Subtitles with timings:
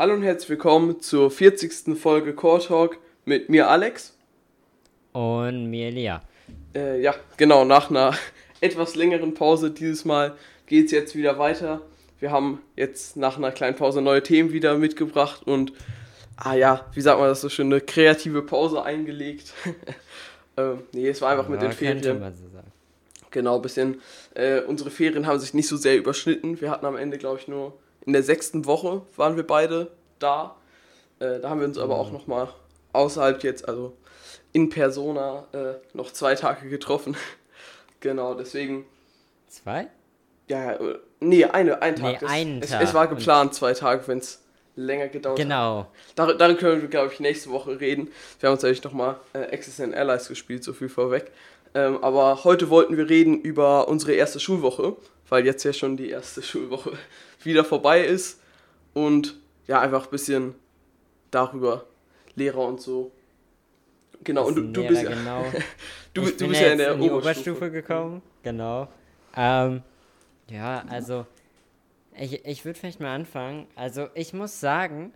[0.00, 1.94] Hallo und herzlich willkommen zur 40.
[1.94, 4.16] Folge Core Talk mit mir Alex.
[5.12, 6.22] Und mir Lia.
[6.74, 8.14] Äh, ja, genau, nach einer
[8.62, 11.82] etwas längeren Pause dieses Mal geht es jetzt wieder weiter.
[12.18, 15.74] Wir haben jetzt nach einer kleinen Pause neue Themen wieder mitgebracht und,
[16.36, 19.52] ah ja, wie sagt man das so schön, eine kreative Pause eingelegt.
[20.56, 22.20] ähm, nee, es war einfach ja, mit den Ferien.
[22.20, 22.72] Man so sagen.
[23.30, 24.00] Genau, ein bisschen.
[24.32, 26.58] Äh, unsere Ferien haben sich nicht so sehr überschnitten.
[26.58, 27.74] Wir hatten am Ende, glaube ich, nur
[28.06, 30.56] in der sechsten Woche waren wir beide da.
[31.18, 32.14] Äh, da haben wir uns aber auch mhm.
[32.14, 32.48] nochmal
[32.92, 33.96] außerhalb jetzt, also
[34.52, 37.16] in Persona, äh, noch zwei Tage getroffen.
[38.00, 38.84] genau, deswegen.
[39.48, 39.88] Zwei?
[40.48, 42.22] Ja, äh, nee, eine, ein Tag.
[42.22, 42.82] Nee, einen es, Tag.
[42.82, 44.42] Es, es war geplant, zwei Tage, wenn es
[44.76, 45.86] länger gedauert genau.
[46.16, 46.16] hat.
[46.16, 46.32] Genau.
[46.34, 48.10] Darin können wir, glaube ich, nächste Woche reden.
[48.38, 51.30] Wir haben uns natürlich nochmal äh, XSN Allies gespielt, so viel vorweg.
[51.74, 54.96] Ähm, aber heute wollten wir reden über unsere erste Schulwoche,
[55.28, 56.92] weil jetzt ja schon die erste Schulwoche
[57.42, 58.40] wieder vorbei ist.
[58.94, 59.36] Und
[59.66, 60.54] ja, einfach ein bisschen
[61.30, 61.86] darüber,
[62.34, 63.12] Lehrer und so.
[64.24, 65.10] Genau, und du, du bist ja.
[65.10, 65.44] Genau.
[66.14, 67.18] du, du bist ja in der in Oberstufe.
[67.18, 68.22] Oberstufe gekommen.
[68.42, 68.88] Genau.
[69.36, 69.82] Ähm,
[70.48, 71.26] ja, also
[72.16, 73.66] ich, ich würde vielleicht mal anfangen.
[73.76, 75.12] Also ich muss sagen,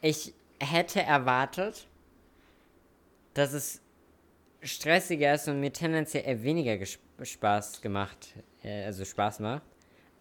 [0.00, 1.86] ich hätte erwartet,
[3.34, 3.80] dass es
[4.62, 6.78] stressiger ist und mir tendenziell eher weniger
[7.22, 9.62] Spaß gemacht, äh, also Spaß macht.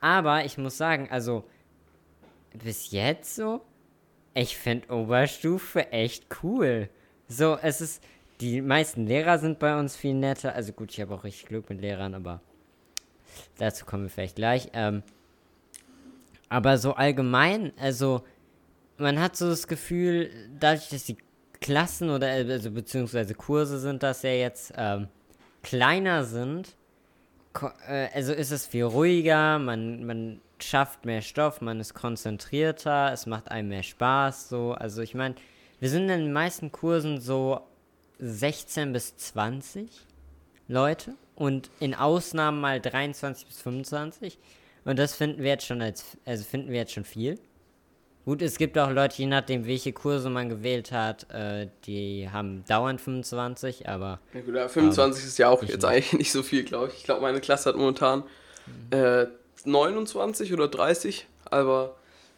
[0.02, 1.46] Aber ich muss sagen, also
[2.54, 3.62] bis jetzt so,
[4.34, 6.90] ich finde Oberstufe echt cool.
[7.28, 8.04] So, es ist,
[8.42, 10.54] die meisten Lehrer sind bei uns viel netter.
[10.54, 12.42] Also gut, ich habe auch richtig Glück mit Lehrern, aber
[13.58, 14.70] dazu kommen wir vielleicht gleich.
[14.74, 15.04] Ähm,
[16.50, 18.24] aber so allgemein, also
[18.98, 21.18] man hat so das Gefühl, dadurch, dass die
[21.62, 25.08] Klassen oder also beziehungsweise Kurse sind das ja jetzt ähm,
[25.62, 26.81] kleiner sind, äh,
[27.54, 33.52] also ist es viel ruhiger, man, man schafft mehr Stoff, man ist konzentrierter, es macht
[33.52, 34.74] einem mehr Spaß, so.
[34.74, 35.36] Also ich meine,
[35.80, 37.62] wir sind in den meisten Kursen so
[38.20, 39.90] 16 bis 20
[40.68, 44.38] Leute und in Ausnahmen mal 23 bis 25.
[44.86, 47.40] Und das finden wir jetzt schon als, also finden wir jetzt schon viel.
[48.24, 52.64] Gut, es gibt auch Leute, je nachdem, welche Kurse man gewählt hat, äh, die haben
[52.68, 54.20] dauernd 25, aber.
[54.34, 55.86] Ja, gut, 25 ähm, ist ja auch jetzt nicht.
[55.86, 57.00] eigentlich nicht so viel, glaube ich.
[57.00, 58.24] Ich glaube, meine Klasse hat momentan
[58.92, 58.98] mhm.
[58.98, 59.28] äh,
[59.66, 61.96] 29 oder 30, aber.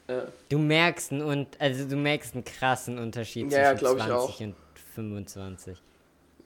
[0.08, 4.48] Äh, du merkst einen, und, also du merkst einen krassen Unterschied ja, zwischen ja, 20
[4.48, 4.56] und
[4.96, 5.78] 25.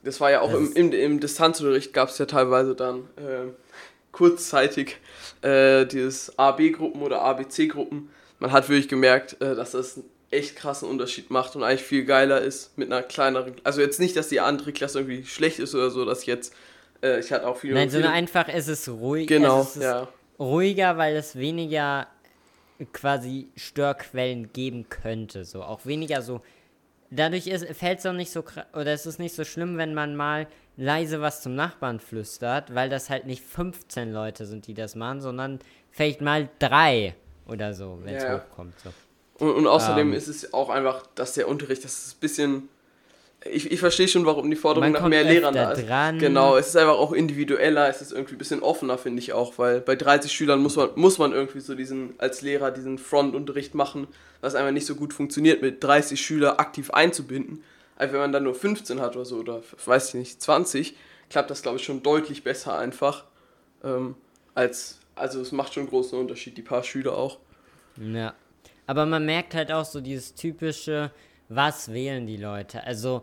[0.02, 3.52] Das war ja auch im, im, im Distanzunterricht gab es ja teilweise dann äh,
[4.10, 4.96] kurzzeitig
[5.42, 8.10] äh, dieses AB-Gruppen oder ABC-Gruppen.
[8.38, 12.04] Man hat wirklich gemerkt, äh, dass das einen echt krassen Unterschied macht und eigentlich viel
[12.04, 13.54] geiler ist mit einer kleineren.
[13.64, 16.54] Also jetzt nicht, dass die andere Klasse irgendwie schlecht ist oder so, dass jetzt.
[17.02, 17.74] Äh, ich hatte auch viele.
[17.74, 19.26] Nein, sondern einfach ist es ruhig.
[19.26, 22.06] Genau, es ist ja ruhiger, weil es weniger
[22.92, 25.44] quasi Störquellen geben könnte.
[25.44, 26.42] So auch weniger so.
[27.10, 28.44] Dadurch fällt es auch nicht so
[28.74, 32.90] oder es ist nicht so schlimm, wenn man mal leise was zum Nachbarn flüstert, weil
[32.90, 35.58] das halt nicht 15 Leute sind, die das machen, sondern
[35.90, 37.14] vielleicht mal drei
[37.48, 38.36] oder so, wenn es ja.
[38.36, 38.74] hochkommt.
[38.82, 39.44] So.
[39.44, 42.68] Und, und außerdem ähm, ist es auch einfach, dass der Unterricht, das ist ein bisschen
[43.44, 45.86] ich, ich verstehe schon, warum die Forderung nach mehr Lehrern da ist.
[45.86, 46.18] Dran.
[46.18, 49.58] Genau, es ist einfach auch individueller, es ist irgendwie ein bisschen offener, finde ich auch,
[49.58, 53.74] weil bei 30 Schülern muss man, muss man irgendwie so diesen, als Lehrer diesen Frontunterricht
[53.74, 54.08] machen,
[54.40, 57.62] was einfach nicht so gut funktioniert, mit 30 Schülern aktiv einzubinden.
[57.96, 60.96] Also wenn man dann nur 15 hat oder so, oder weiß ich nicht, 20,
[61.30, 63.24] klappt das, glaube ich, schon deutlich besser einfach.
[63.84, 64.16] Ähm,
[64.54, 67.38] als, also es macht schon einen großen Unterschied, die paar Schüler auch.
[67.96, 68.34] Ja.
[68.86, 71.10] Aber man merkt halt auch so dieses typische,
[71.48, 72.84] was wählen die Leute?
[72.84, 73.22] Also,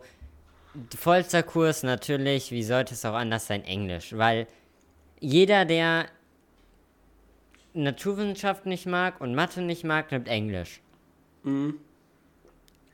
[0.96, 4.46] vollster Kurs natürlich, wie sollte es auch anders sein, Englisch, weil
[5.20, 6.06] jeder, der
[7.74, 10.80] Naturwissenschaft nicht mag und Mathe nicht mag, nimmt Englisch.
[11.42, 11.80] Mhm.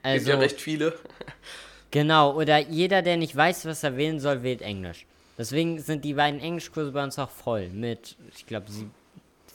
[0.03, 0.99] Also, Gibt ja recht viele.
[1.91, 5.07] genau, oder jeder, der nicht weiß, was er wählen soll, wählt Englisch.
[5.43, 8.67] Deswegen sind die beiden Englischkurse bei uns auch voll mit, ich glaube,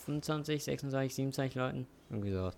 [0.05, 1.87] 25, 26, 27 Leuten.
[2.09, 2.57] Irgendwie sowas.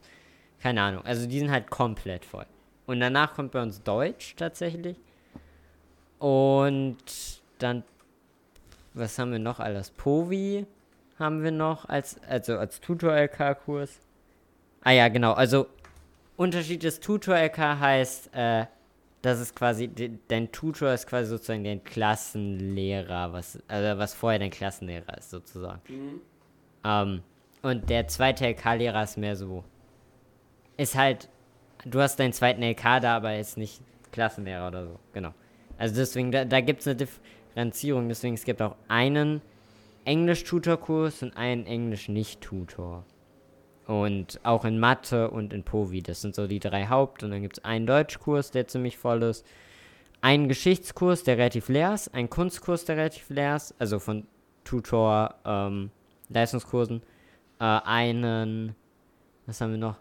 [0.60, 1.06] Keine Ahnung.
[1.06, 2.48] Also die sind halt komplett voll.
[2.88, 4.98] Und danach kommt bei uns Deutsch tatsächlich.
[6.18, 6.98] Und
[7.60, 7.84] dann,
[8.96, 9.92] was haben wir noch alles?
[9.92, 10.66] Povi
[11.20, 14.00] haben wir noch als, also als Tutor-LK-Kurs.
[14.82, 15.34] Ah ja, genau.
[15.34, 15.68] Also
[16.36, 18.66] Unterschied des Tutor-LK heißt, äh,
[19.22, 19.90] das ist quasi,
[20.28, 25.82] dein Tutor ist quasi sozusagen dein Klassenlehrer, was, also was vorher dein Klassenlehrer ist, sozusagen.
[25.88, 26.22] Mhm.
[26.86, 27.22] Ähm,
[27.62, 29.64] und der zweite LK-Lehrer ist mehr so,
[30.78, 31.30] ist halt
[31.86, 33.82] du hast deinen zweiten LK da, aber ist nicht
[34.12, 35.00] Klassenlehrer oder so.
[35.14, 35.34] Genau.
[35.78, 38.10] Also deswegen, da, da gibt es eine Differenzierung.
[38.10, 39.42] Deswegen, es gibt auch einen
[40.06, 42.98] Englisch-Tutor-Kurs und einen Englisch-Nicht-Tutor.
[42.98, 43.19] und
[43.90, 46.02] auch in Mathe und in Povi.
[46.02, 47.24] Das sind so die drei Haupt.
[47.24, 49.46] Und dann gibt es einen Deutschkurs, der ziemlich voll ist.
[50.22, 52.14] Einen Geschichtskurs, der relativ leer ist.
[52.14, 53.74] Einen Kunstkurs, der relativ leer ist.
[53.80, 54.28] Also von
[54.64, 55.92] Tutor, ähm,
[56.30, 57.02] Leistungskursen.
[57.60, 58.76] Äh, einen,
[59.46, 59.98] was haben wir noch?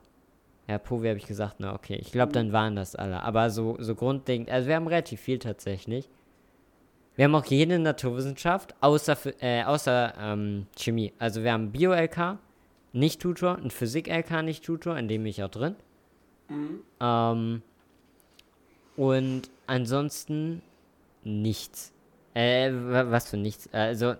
[0.69, 1.96] Ja, Povi habe ich gesagt, na okay.
[1.96, 3.23] Ich glaube, dann waren das alle.
[3.23, 6.11] Aber so, so grundlegend, also wir haben relativ viel tatsächlich.
[7.17, 11.14] Wir haben auch jede Naturwissenschaft, außer, äh, außer ähm, Chemie.
[11.19, 12.38] Also wir haben Bio-LK,
[12.93, 15.76] nicht Tutor, ein Physik-LK, nicht Tutor, in dem bin ich auch drin.
[16.49, 16.81] Mhm.
[17.00, 17.62] Ähm,
[18.96, 20.62] und ansonsten
[21.25, 21.93] nichts.
[22.35, 23.69] Äh, was für nichts?
[23.73, 24.14] Also,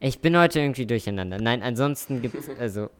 [0.00, 1.38] ich bin heute irgendwie durcheinander.
[1.38, 2.90] Nein, ansonsten gibt es, also,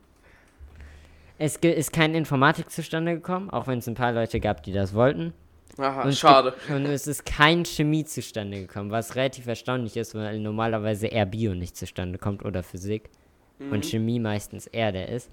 [1.38, 4.94] es ist keine Informatik zustande gekommen, auch wenn es ein paar Leute gab, die das
[4.94, 5.32] wollten.
[5.79, 6.52] Aha, und schade.
[6.52, 11.26] Gibt, und es ist kein Chemie zustande gekommen, was relativ erstaunlich ist, weil normalerweise eher
[11.26, 13.11] Bio nicht zustande kommt oder Physik.
[13.58, 13.72] Mhm.
[13.72, 15.30] Und Chemie meistens eher der ist.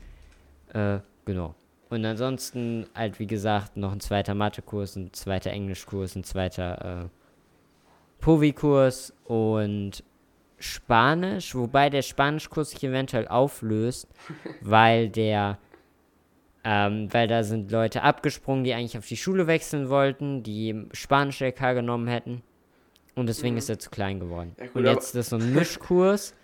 [0.73, 1.55] Äh, genau.
[1.89, 7.09] Und ansonsten halt, wie gesagt, noch ein zweiter Mathekurs, ein zweiter Englischkurs, ein zweiter äh,
[8.21, 10.03] Povi-Kurs und
[10.57, 14.07] Spanisch, wobei der Spanischkurs sich eventuell auflöst,
[14.61, 15.57] weil der
[16.63, 21.41] ähm, weil da sind Leute abgesprungen, die eigentlich auf die Schule wechseln wollten, die Spanisch
[21.41, 22.43] LK genommen hätten.
[23.15, 23.59] Und deswegen mhm.
[23.59, 24.55] ist er zu klein geworden.
[24.59, 26.35] Ja, gut, und jetzt ist das so ein Mischkurs.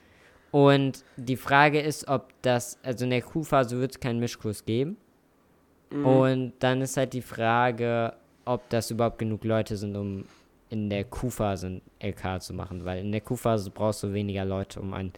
[0.52, 4.98] Und die Frage ist, ob das, also in der Q-Phase wird es keinen Mischkurs geben.
[5.90, 6.06] Mhm.
[6.06, 8.14] Und dann ist halt die Frage,
[8.46, 10.26] ob das überhaupt genug Leute sind, um
[10.70, 12.86] in der Q-Phase ein LK zu machen.
[12.86, 15.14] Weil in der Q-Phase brauchst du weniger Leute, um ein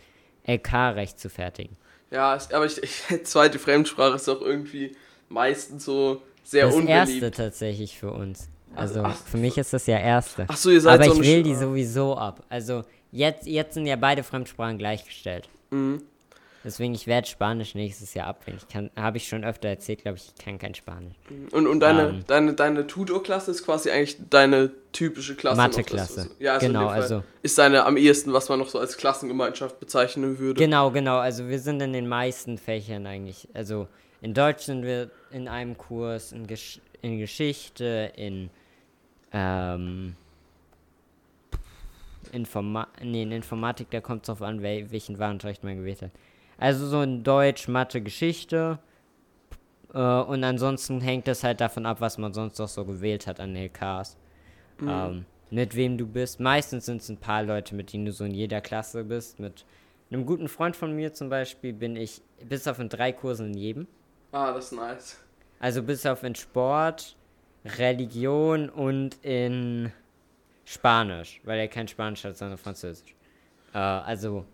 [0.48, 1.76] LK-Recht zu fertigen.
[2.12, 4.96] Ja, aber ich, ich, zweite Fremdsprache ist auch irgendwie
[5.28, 7.00] meistens so sehr das unbeliebt.
[7.00, 8.50] Das erste tatsächlich für uns.
[8.76, 10.46] Also ach, für mich ist das ja erste.
[10.48, 12.44] Ach so, ihr seid Aber so ich wähle die sowieso ab.
[12.50, 15.50] Also jetzt, jetzt sind ja beide Fremdsprachen gleichgestellt.
[15.72, 16.02] Mhm.
[16.64, 18.60] Deswegen, ich werde Spanisch nächstes Jahr abwählen.
[18.68, 21.16] Ich habe ich schon öfter erzählt, glaube ich, ich kann kein Spanisch.
[21.52, 25.56] Und, und deine, ähm, deine, deine Tutor-Klasse ist quasi eigentlich deine typische Klasse.
[25.56, 26.30] Mathe-Klasse.
[26.40, 27.24] Ja, also genau, also.
[27.44, 30.62] Ist deine am ehesten, was man noch so als Klassengemeinschaft bezeichnen würde.
[30.62, 31.18] Genau, genau.
[31.18, 33.48] Also wir sind in den meisten Fächern eigentlich.
[33.54, 33.88] Also
[34.22, 38.50] in Deutsch sind wir in einem Kurs, in, Gesch in Geschichte, in
[39.32, 40.18] ähm,
[42.32, 46.12] Informa nee, in Informatik, da kommt es drauf an, wel welchen Warenunterricht man gewählt hat.
[46.58, 48.80] Also so in Deutsch, Mathe, Geschichte.
[49.94, 53.40] Äh, und ansonsten hängt es halt davon ab, was man sonst noch so gewählt hat
[53.40, 54.18] an LKs.
[54.80, 54.90] Mhm.
[54.90, 56.40] Ähm, mit wem du bist.
[56.40, 59.40] Meistens sind es ein paar Leute, mit denen du so in jeder Klasse bist.
[59.40, 59.66] Mit
[60.12, 63.58] einem guten Freund von mir zum Beispiel bin ich bis auf in drei Kursen in
[63.58, 63.88] jedem.
[64.32, 65.18] Ah, das ist nice.
[65.60, 67.16] Also bis auf in Sport,
[67.66, 69.92] Religion und in
[70.70, 73.16] Spanisch, weil er kein Spanisch hat, sondern Französisch.
[73.74, 74.46] Äh, also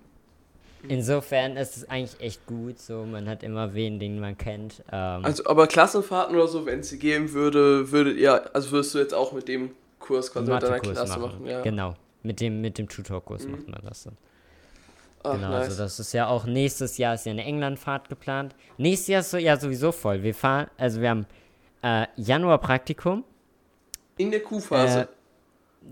[0.87, 4.83] Insofern ist es eigentlich echt gut, so man hat immer wen, den man kennt.
[4.91, 8.93] Ähm also, aber Klassenfahrten oder so, wenn es sie geben würde, würdet ihr, also würdest
[8.93, 11.21] du jetzt auch mit dem Kurs quasi mit deiner Klasse machen?
[11.21, 11.61] machen ja.
[11.63, 13.51] Genau, mit dem, mit dem Tutorkurs mhm.
[13.51, 14.17] macht man das dann.
[15.23, 15.69] Ach, genau, nice.
[15.69, 18.55] also das ist ja auch nächstes Jahr ist ja eine Englandfahrt geplant.
[18.77, 20.21] Nächstes Jahr ist so, ja sowieso voll.
[20.21, 21.25] Wir fahren, also wir haben
[21.81, 23.23] äh, Januar Praktikum.
[24.17, 25.01] In der Q-Phase.
[25.01, 25.07] Äh,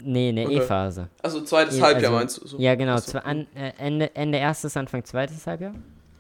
[0.02, 0.58] Nee, in der okay.
[0.58, 1.10] E-Phase.
[1.22, 2.48] Also zweites e Halbjahr also, meinst du?
[2.48, 2.58] So.
[2.58, 2.98] Ja, genau.
[2.98, 3.20] So.
[3.20, 5.76] An, äh, Ende, Ende erstes, Anfang zweites Halbjahr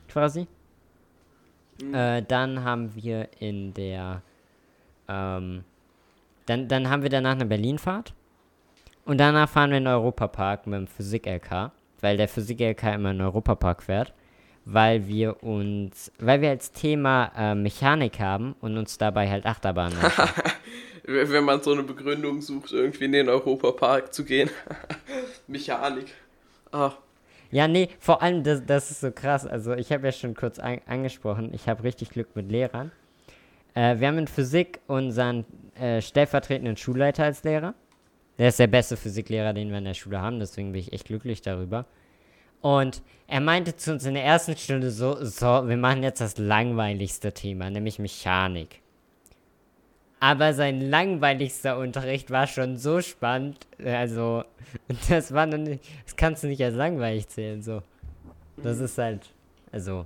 [0.07, 0.47] quasi.
[1.81, 1.93] Mhm.
[1.93, 4.21] Äh, dann haben wir in der
[5.07, 5.63] ähm,
[6.45, 8.13] dann, dann haben wir danach eine Berlinfahrt.
[9.05, 13.17] Und danach fahren wir in den Europapark mit dem Physik-LK, weil der Physik-LK immer in
[13.17, 14.13] den Europapark fährt,
[14.65, 19.97] weil wir uns, weil wir als Thema äh, Mechanik haben und uns dabei halt Achterbahnen
[21.03, 24.49] wenn man so eine Begründung sucht, irgendwie in den Europapark zu gehen.
[25.47, 26.13] Mechanik.
[26.71, 26.97] Ach.
[27.51, 29.45] Ja, nee, vor allem, das, das ist so krass.
[29.45, 32.91] Also, ich habe ja schon kurz an, angesprochen, ich habe richtig Glück mit Lehrern.
[33.75, 35.45] Äh, wir haben in Physik unseren
[35.75, 37.75] äh, stellvertretenden Schulleiter als Lehrer.
[38.39, 41.05] Der ist der beste Physiklehrer, den wir in der Schule haben, deswegen bin ich echt
[41.05, 41.85] glücklich darüber.
[42.61, 46.37] Und er meinte zu uns in der ersten Stunde so, so, wir machen jetzt das
[46.37, 48.81] langweiligste Thema, nämlich Mechanik.
[50.23, 53.67] Aber sein langweiligster Unterricht war schon so spannend.
[53.83, 54.45] Also,
[55.09, 57.83] das war noch nicht, das kannst du nicht als langweilig zählen, so.
[58.55, 59.19] Das ist halt,
[59.73, 60.05] also,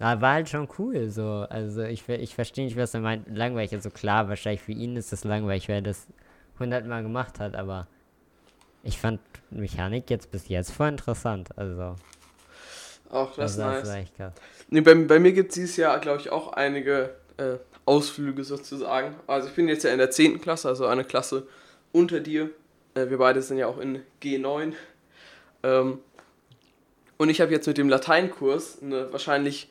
[0.00, 1.46] war halt schon cool, so.
[1.48, 3.72] Also, ich, ich verstehe nicht, was er meint, langweilig.
[3.72, 6.08] Also, klar, wahrscheinlich für ihn ist das langweilig, weil er das
[6.58, 7.86] hundertmal gemacht hat, aber
[8.82, 11.94] ich fand Mechanik jetzt bis jetzt voll interessant, also.
[13.08, 14.32] Auch das, das ist nice.
[14.68, 19.16] Nee, bei, bei mir gibt es dieses Jahr, glaube ich, auch einige äh, Ausflüge sozusagen.
[19.26, 20.42] Also ich bin jetzt ja in der 10.
[20.42, 21.46] Klasse, also eine Klasse
[21.90, 22.50] unter dir.
[22.94, 24.74] Äh, wir beide sind ja auch in G9.
[25.62, 25.98] Ähm,
[27.16, 29.70] und ich habe jetzt mit dem Lateinkurs eine wahrscheinlich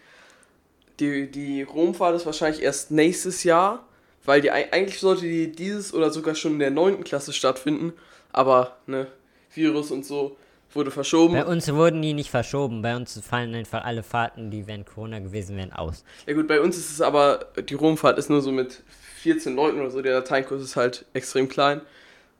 [0.99, 3.87] die, die Romfahrt ist wahrscheinlich erst nächstes Jahr,
[4.25, 7.03] weil die eigentlich sollte die dieses oder sogar schon in der 9.
[7.03, 7.93] Klasse stattfinden,
[8.33, 9.07] aber ne,
[9.53, 10.37] Virus und so
[10.77, 11.33] wurde verschoben.
[11.33, 15.19] Bei uns wurden die nicht verschoben, bei uns fallen einfach alle Fahrten, die während Corona
[15.19, 16.05] gewesen wären, aus.
[16.25, 18.83] Ja gut, bei uns ist es aber, die Romfahrt ist nur so mit
[19.17, 21.81] 14 Leuten oder so, der Lateinkurs ist halt extrem klein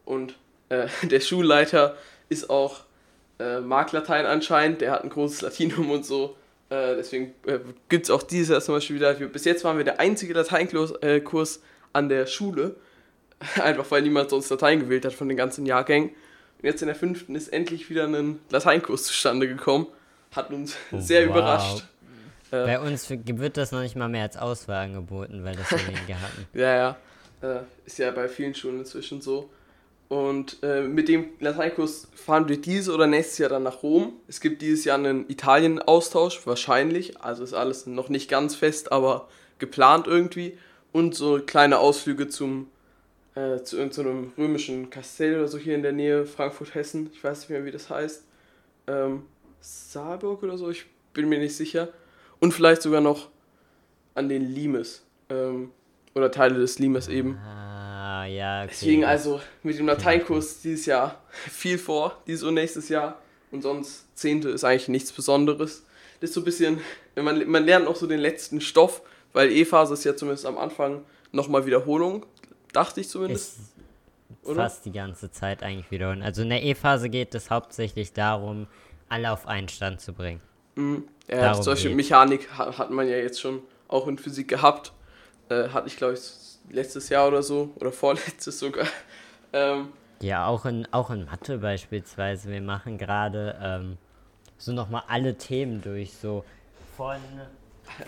[0.06, 0.36] und
[0.70, 1.98] äh, der Schulleiter
[2.30, 2.88] ist auch
[3.40, 6.36] äh, mag Latein anscheinend, der hat ein großes Latinum und so.
[6.70, 9.14] Äh, deswegen äh, gibt es auch dieses Jahr zum Beispiel wieder.
[9.14, 11.60] Bis jetzt waren wir der einzige Lateinkurs äh,
[11.94, 12.76] an der Schule.
[13.62, 16.12] Einfach weil niemand sonst Latein gewählt hat von den ganzen Jahrgängen.
[16.58, 19.88] Und jetzt in der fünften ist endlich wieder ein Lateinkurs zustande gekommen.
[20.32, 21.36] Hat uns oh, sehr wow.
[21.36, 21.84] überrascht.
[22.52, 25.78] Äh, Bei uns wird das noch nicht mal mehr als Auswahl angeboten, weil das so
[25.78, 26.48] wenige hatten.
[26.54, 26.98] ja, ja.
[27.42, 29.50] Äh, ist ja bei vielen Schulen inzwischen so.
[30.10, 34.14] Und äh, mit dem Lateinkurs fahren wir dieses oder nächstes Jahr dann nach Rom.
[34.28, 37.22] Es gibt dieses Jahr einen Italien-Austausch, wahrscheinlich.
[37.22, 39.28] Also ist alles noch nicht ganz fest, aber
[39.60, 40.58] geplant irgendwie.
[40.94, 42.68] Und so kleine Ausflüge zum,
[43.38, 47.12] äh, zu irgendeinem so römischen Kastell oder so hier in der Nähe, Frankfurt-Hessen.
[47.14, 48.24] Ich weiß nicht mehr, wie das heißt.
[48.88, 49.24] Ähm,
[49.62, 51.90] Saarburg oder so, ich bin mir nicht sicher.
[52.40, 53.30] Und vielleicht sogar noch
[54.16, 55.04] an den Limes.
[55.30, 55.72] Ähm,
[56.16, 57.38] oder Teile des Limes eben.
[57.38, 58.64] Ah ja.
[58.64, 58.72] Okay.
[58.72, 63.22] Deswegen also mit dem Lateinkurs dieses Jahr viel vor, dieses und nächstes Jahr.
[63.52, 65.84] Und sonst Zehnte ist eigentlich nichts Besonderes.
[66.20, 66.82] Das ist so ein bisschen,
[67.16, 69.04] man, man lernt auch so den letzten Stoff,
[69.34, 72.26] weil E-Phase ist ja zumindest am Anfang nochmal Wiederholung,
[72.78, 73.58] dachte ich zumindest.
[73.58, 73.78] Ist
[74.44, 74.64] oder?
[74.64, 76.22] Fast die ganze Zeit eigentlich wiederholen.
[76.22, 78.68] Also in der E-Phase geht es hauptsächlich darum,
[79.10, 80.42] alle auf einen Stand zu bringen.
[80.76, 81.08] Mhm.
[81.30, 84.94] Ja, zum Beispiel Mechanik hat man ja jetzt schon auch in Physik gehabt.
[85.50, 86.22] Äh, hatte ich, glaube ich,
[86.70, 88.88] letztes Jahr oder so, oder vorletztes sogar.
[89.54, 89.90] Ähm,
[90.22, 92.50] ja, auch in, auch in Mathe beispielsweise.
[92.50, 93.98] Wir machen gerade ähm,
[94.58, 96.44] so nochmal alle Themen durch, so
[96.96, 97.18] von.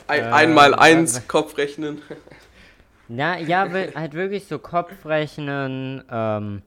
[0.08, 2.02] Ein, äh, einmal eins Kopfrechnen.
[3.12, 6.62] Na, ja, halt wirklich so Kopfrechnen, ähm,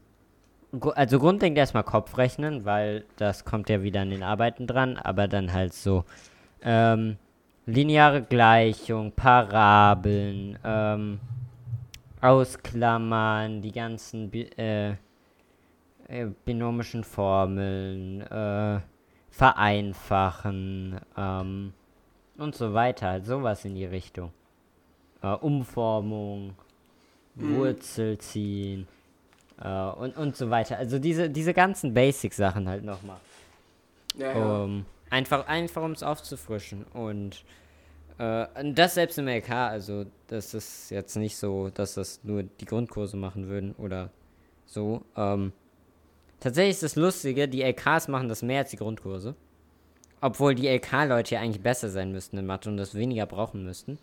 [0.96, 5.52] also grundlegend erstmal Kopfrechnen, weil das kommt ja wieder an den Arbeiten dran, aber dann
[5.52, 6.04] halt so
[6.62, 7.16] ähm,
[7.66, 11.20] lineare Gleichung, Parabeln, ähm,
[12.20, 14.96] Ausklammern, die ganzen Bi äh,
[16.08, 18.80] äh, binomischen Formeln, äh,
[19.30, 21.72] vereinfachen ähm,
[22.36, 23.10] und so weiter.
[23.10, 24.32] Halt sowas in die Richtung.
[25.22, 26.54] Äh, Umformung,
[27.34, 27.56] mhm.
[27.56, 28.88] Wurzel ziehen
[29.62, 30.78] äh, und, und so weiter.
[30.78, 33.18] Also diese, diese ganzen Basic-Sachen halt nochmal.
[34.16, 34.62] Ja, ja.
[34.62, 37.44] Um, einfach, einfach um es aufzufrischen und
[38.18, 42.66] äh, das selbst im LK, also das ist jetzt nicht so, dass das nur die
[42.66, 44.10] Grundkurse machen würden oder
[44.66, 45.02] so.
[45.16, 45.52] Ähm,
[46.40, 49.34] tatsächlich ist das Lustige, die LKs machen das mehr als die Grundkurse.
[50.20, 53.98] Obwohl die LK-Leute ja eigentlich besser sein müssten in Mathe und das weniger brauchen müssten.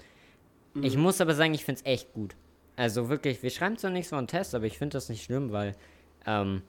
[0.79, 0.85] Mhm.
[0.85, 2.35] Ich muss aber sagen, ich finde es echt gut.
[2.75, 5.75] Also wirklich, wir schreiben zwar nichts von Test, aber ich finde das nicht schlimm, weil
[6.25, 6.61] ähm,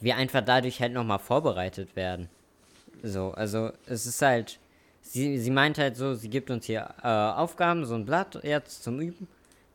[0.00, 2.28] wir einfach dadurch halt nochmal vorbereitet werden.
[3.02, 4.58] So, also es ist halt
[5.02, 8.82] sie, sie meint halt so, sie gibt uns hier äh, Aufgaben, so ein Blatt jetzt
[8.82, 9.28] zum Üben.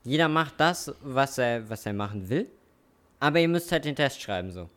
[0.03, 2.47] Jeder macht das, was er, was er machen will.
[3.19, 4.61] Aber ihr müsst halt den Test schreiben, so.
[4.61, 4.69] Und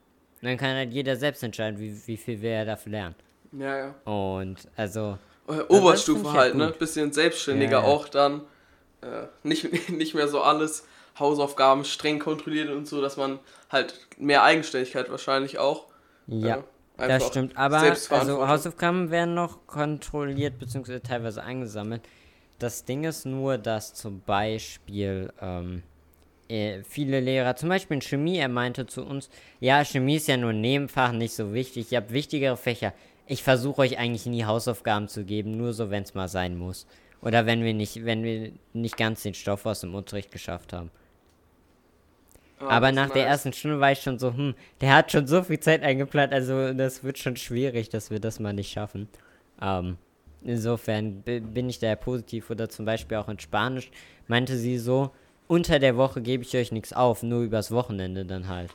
[0.42, 3.14] dann kann halt jeder selbst entscheiden, wie, wie viel wir dafür lernen.
[3.52, 3.94] Ja, ja.
[4.10, 5.18] Und also.
[5.50, 6.74] Äh, Oberstufe halt, ne?
[6.78, 7.88] Bisschen selbstständiger ja, ja.
[7.88, 8.42] auch dann.
[9.02, 10.84] Äh, nicht, nicht mehr so alles
[11.18, 13.38] Hausaufgaben streng kontrolliert und so, dass man
[13.70, 15.86] halt mehr Eigenständigkeit wahrscheinlich auch.
[16.26, 16.64] Ja.
[16.96, 21.00] Äh, das stimmt, aber also Hausaufgaben werden noch kontrolliert bzw.
[21.00, 22.02] teilweise eingesammelt.
[22.58, 25.82] Das Ding ist nur, dass zum Beispiel ähm,
[26.48, 29.30] äh, viele Lehrer, zum Beispiel in Chemie, er meinte zu uns,
[29.60, 32.92] ja, Chemie ist ja nur ein Nebenfach, nicht so wichtig, ihr habt wichtigere Fächer.
[33.30, 36.84] Ich versuche euch eigentlich nie Hausaufgaben zu geben, nur so, wenn es mal sein muss.
[37.22, 40.90] Oder wenn wir nicht, wenn wir nicht ganz den Stoff aus dem Unterricht geschafft haben.
[42.60, 45.44] Oh, aber nach der ersten Stunde war ich schon so, hm, der hat schon so
[45.44, 49.08] viel Zeit eingeplant, also das wird schon schwierig, dass wir das mal nicht schaffen.
[49.62, 49.96] Ähm,
[50.42, 53.92] insofern bin ich da positiv oder zum Beispiel auch in Spanisch
[54.26, 55.12] meinte sie so,
[55.46, 58.74] unter der Woche gebe ich euch nichts auf, nur übers Wochenende dann halt.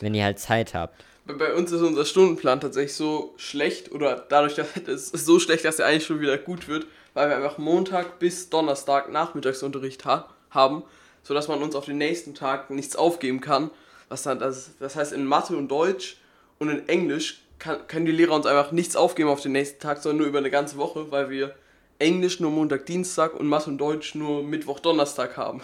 [0.00, 1.02] Wenn ihr halt Zeit habt.
[1.38, 5.78] Bei uns ist unser Stundenplan tatsächlich so schlecht oder dadurch, dass es so schlecht, dass
[5.78, 10.82] er eigentlich schon wieder gut wird, weil wir einfach Montag bis Donnerstag Nachmittagsunterricht ha haben
[11.22, 13.70] sodass man uns auf den nächsten Tag nichts aufgeben kann.
[14.08, 16.16] Was dann, das, das heißt, in Mathe und Deutsch
[16.58, 20.02] und in Englisch kann, können die Lehrer uns einfach nichts aufgeben auf den nächsten Tag,
[20.02, 21.54] sondern nur über eine ganze Woche, weil wir
[21.98, 25.60] Englisch nur Montag, Dienstag und Mathe und Deutsch nur Mittwoch, Donnerstag haben.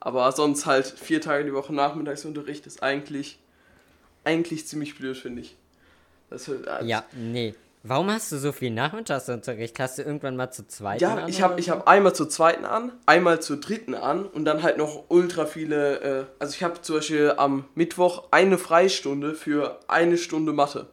[0.00, 3.38] Aber sonst halt vier Tage die Woche Nachmittagsunterricht ist eigentlich,
[4.24, 5.56] eigentlich ziemlich blöd, finde ich.
[6.30, 7.54] Das, also ja, nee.
[7.84, 9.78] Warum hast du so viel Nachmittagsunterricht?
[9.80, 11.72] Hast du irgendwann mal zu zweit Ja, an ich habe ich so?
[11.72, 16.00] hab einmal zur zweiten an, einmal zur dritten an und dann halt noch ultra viele.
[16.00, 20.86] Äh, also ich habe zum Beispiel am Mittwoch eine Freistunde für eine Stunde Mathe.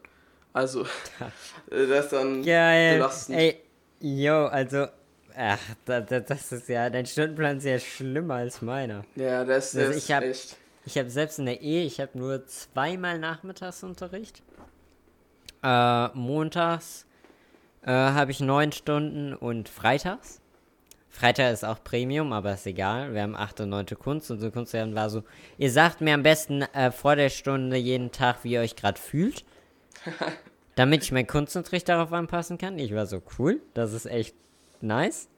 [0.51, 0.81] Also,
[1.71, 2.95] äh, das ist dann Geil.
[2.95, 3.37] belastend.
[3.37, 3.57] Ey,
[3.99, 4.87] yo, also,
[5.37, 9.05] ach, da, da, das ist ja, dein Stundenplan ist ja schlimmer als meiner.
[9.15, 10.57] Ja, das, Also das ich ist echt.
[10.89, 14.41] Ich habe selbst in der Ehe, ich habe nur zweimal Nachmittagsunterricht.
[15.61, 17.05] Äh, montags
[17.83, 20.41] äh, habe ich neun Stunden und freitags.
[21.07, 23.13] Freitag ist auch Premium, aber ist egal.
[23.13, 23.61] Wir haben 8.
[23.61, 23.85] und 9.
[23.99, 25.21] Kunst und so Kunstlernen war so.
[25.59, 28.99] Ihr sagt mir am besten äh, vor der Stunde jeden Tag, wie ihr euch gerade
[28.99, 29.45] fühlt.
[30.75, 32.79] damit ich meinen Kunstunterricht darauf anpassen kann.
[32.79, 34.33] Ich war so cool, das ist echt
[34.81, 35.29] nice.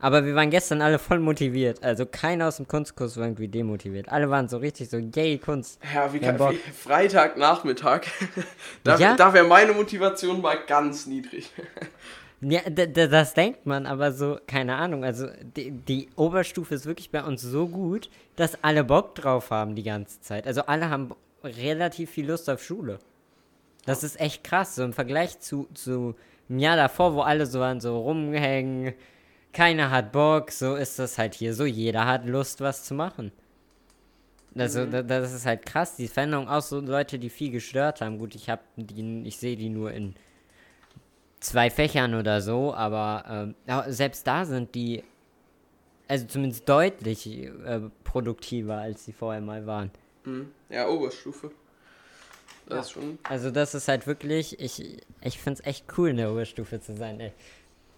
[0.00, 1.82] Aber wir waren gestern alle voll motiviert.
[1.82, 4.08] Also keiner aus dem Kunstkurs war irgendwie demotiviert.
[4.08, 5.78] Alle waren so richtig so, yay, Kunst.
[5.94, 8.02] Ja, wie kann wie, Freitagnachmittag.
[8.84, 9.14] da, Ja.
[9.14, 11.50] da wäre meine Motivation mal ganz niedrig.
[12.42, 15.04] Ja, das denkt man, aber so, keine Ahnung.
[15.04, 15.26] Also
[15.56, 19.82] die, die Oberstufe ist wirklich bei uns so gut, dass alle Bock drauf haben die
[19.82, 20.46] ganze Zeit.
[20.46, 21.10] Also alle haben
[21.44, 22.98] relativ viel Lust auf Schule.
[23.84, 26.14] Das ist echt krass, so im Vergleich zu, zu
[26.48, 28.94] einem Jahr davor, wo alle so an so rumhängen,
[29.52, 33.32] keiner hat Bock, so ist das halt hier so, jeder hat Lust, was zu machen.
[34.56, 38.18] Also, da, das ist halt krass, die Veränderung, auch so Leute, die viel gestört haben.
[38.18, 40.14] Gut, ich hab die, ich sehe die nur in
[41.38, 45.04] zwei Fächern oder so, aber ja, selbst da sind die,
[46.08, 49.92] also zumindest deutlich äh, produktiver, als sie vorher mal waren.
[50.24, 50.50] Mhm.
[50.68, 51.52] Ja, Oberstufe.
[52.66, 52.80] Das Ja.
[52.80, 53.18] ist schon.
[53.22, 56.96] Also das ist halt wirklich, ich, ich finde es echt cool, in der Oberstufe zu
[56.96, 57.32] sein, ey.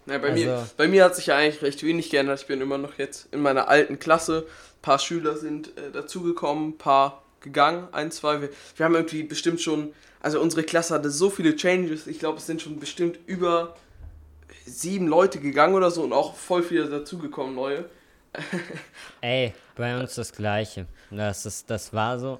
[0.05, 2.41] Ja, bei, mir, Also- bei mir hat sich ja eigentlich recht wenig geändert.
[2.41, 4.45] Ich bin immer noch jetzt in meiner alten Klasse.
[4.47, 8.41] Ein paar Schüler sind äh, dazugekommen, ein paar gegangen, ein, zwei.
[8.41, 12.07] Wir, wir haben irgendwie bestimmt schon, also unsere Klasse hatte so viele Changes.
[12.07, 13.75] Ich glaube, es sind schon bestimmt über
[14.65, 17.85] sieben Leute gegangen oder so und auch voll viele dazugekommen, neue.
[19.21, 20.85] Ey, bei uns das Gleiche.
[21.11, 22.39] Das, ist, das war so.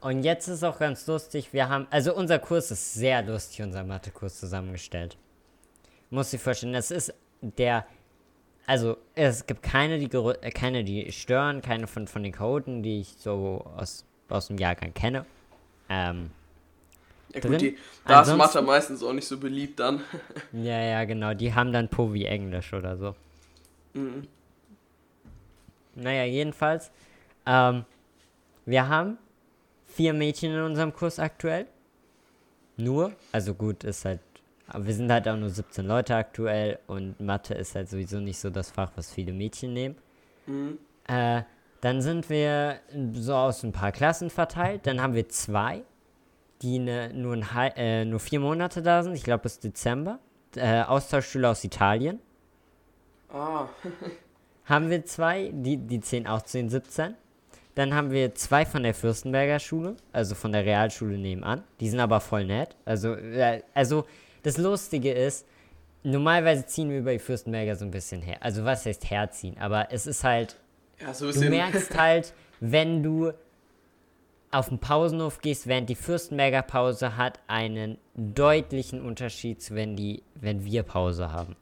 [0.00, 3.82] Und jetzt ist auch ganz lustig, wir haben, also unser Kurs ist sehr lustig, unser
[3.82, 5.16] Mathekurs zusammengestellt.
[6.10, 7.86] Muss ich vorstellen, das ist der,
[8.66, 13.00] also es gibt keine, die, äh, keine, die stören, keine von, von den Chaoten, die
[13.00, 15.26] ich so aus, aus dem Jahrgang kenne.
[15.88, 16.30] Ähm,
[17.34, 20.00] Ja gut, die, da ist Ansonsten- Mathe meistens auch nicht so beliebt dann.
[20.52, 23.14] ja, ja, genau, die haben dann Po wie Englisch oder so.
[23.94, 24.26] Mhm.
[25.94, 26.90] Naja, jedenfalls,
[27.46, 27.84] ähm,
[28.64, 29.18] wir haben
[29.86, 31.66] vier Mädchen in unserem Kurs aktuell.
[32.76, 34.20] Nur, also gut, ist halt,
[34.68, 38.38] aber wir sind halt auch nur 17 Leute aktuell und Mathe ist halt sowieso nicht
[38.38, 39.96] so das Fach, was viele Mädchen nehmen.
[40.46, 40.78] Mhm.
[41.06, 41.42] Äh,
[41.80, 42.80] dann sind wir
[43.12, 44.86] so aus ein paar Klassen verteilt.
[44.86, 45.82] Dann haben wir zwei,
[46.62, 49.14] die ne, nur, ein, äh, nur vier Monate da sind.
[49.14, 50.18] Ich glaube bis Dezember.
[50.56, 52.18] Äh, Austauschschüler aus Italien.
[53.32, 53.68] Ah,
[54.64, 57.14] Haben wir zwei, die, die 10, auch 10, 17.
[57.76, 61.62] Dann haben wir zwei von der Fürstenberger Schule, also von der Realschule nebenan.
[61.78, 62.74] Die sind aber voll nett.
[62.84, 64.06] Also, äh, also
[64.46, 65.44] das Lustige ist,
[66.04, 68.36] normalerweise ziehen wir über die Fürstenberger so ein bisschen her.
[68.40, 69.56] Also was heißt herziehen?
[69.58, 70.56] Aber es ist halt,
[71.00, 73.32] ja, so ein du merkst halt, wenn du
[74.52, 80.22] auf den Pausenhof gehst, während die Fürstenberger Pause hat, einen deutlichen Unterschied zu wenn die,
[80.36, 81.56] wenn wir Pause haben.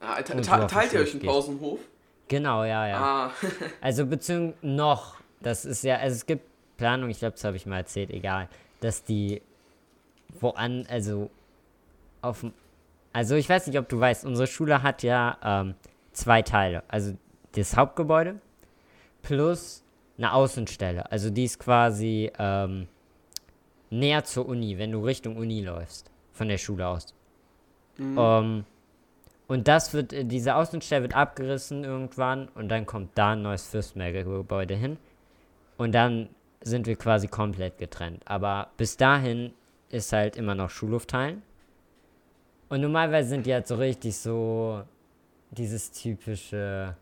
[0.00, 1.30] Ah, te teilt ihr euch einen gehst.
[1.30, 1.80] Pausenhof?
[2.28, 2.96] Genau, ja, ja.
[2.96, 3.30] Ah,
[3.82, 6.44] Also beziehungsweise noch, das ist ja, also es gibt
[6.78, 8.48] Planung, ich glaube, das habe ich mal erzählt, egal,
[8.80, 9.42] dass die
[10.40, 11.28] woan, also
[12.22, 12.44] auf
[13.12, 15.74] also ich weiß nicht, ob du weißt, unsere Schule hat ja ähm,
[16.12, 17.16] zwei Teile, also
[17.52, 18.40] das Hauptgebäude
[19.22, 19.84] plus
[20.16, 22.86] eine Außenstelle, also die ist quasi ähm,
[23.90, 27.14] näher zur Uni, wenn du Richtung Uni läufst, von der Schule aus.
[27.98, 28.16] Mhm.
[28.18, 28.64] Ähm,
[29.48, 33.66] und das wird, äh, diese Außenstelle wird abgerissen irgendwann und dann kommt da ein neues
[33.66, 34.96] Fürstenberger-Gebäude hin.
[35.76, 36.28] Und dann
[36.62, 38.22] sind wir quasi komplett getrennt.
[38.26, 39.52] Aber bis dahin
[39.88, 41.42] ist halt immer noch Schulhof teilen.
[42.70, 44.82] Und normalerweise sind die halt so richtig so
[45.50, 46.96] dieses typische,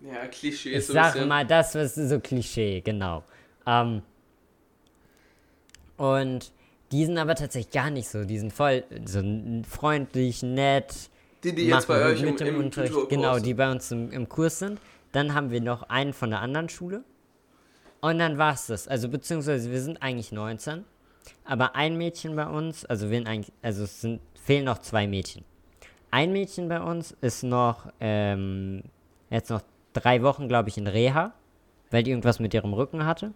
[0.00, 1.28] ja, Klischee ich ist so ein sag bisschen.
[1.28, 3.24] mal, das was so Klischee, genau.
[3.66, 4.02] Ähm,
[5.96, 6.52] und
[6.92, 8.24] die sind aber tatsächlich gar nicht so.
[8.24, 9.22] Die sind voll so
[9.68, 10.94] freundlich, nett,
[11.44, 14.10] Die, die jetzt bei euch im, mit dem im Unterricht, genau, die bei uns im,
[14.12, 14.78] im Kurs sind.
[15.12, 17.02] Dann haben wir noch einen von der anderen Schule.
[18.00, 18.86] Und dann war's das.
[18.88, 20.84] Also beziehungsweise wir sind eigentlich 19.
[21.44, 25.06] Aber ein Mädchen bei uns, also wir sind eigentlich, also es sind, fehlen noch zwei
[25.06, 25.44] Mädchen.
[26.10, 28.82] Ein Mädchen bei uns ist noch, ähm,
[29.30, 31.32] jetzt noch drei Wochen, glaube ich, in Reha,
[31.90, 33.32] weil die irgendwas mit ihrem Rücken hatte.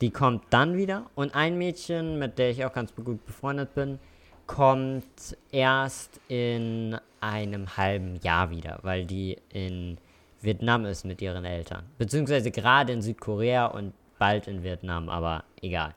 [0.00, 1.06] Die kommt dann wieder.
[1.14, 3.98] Und ein Mädchen, mit der ich auch ganz gut befreundet bin,
[4.46, 9.98] kommt erst in einem halben Jahr wieder, weil die in
[10.40, 11.84] Vietnam ist mit ihren Eltern.
[11.98, 15.94] Beziehungsweise gerade in Südkorea und bald in Vietnam, aber egal.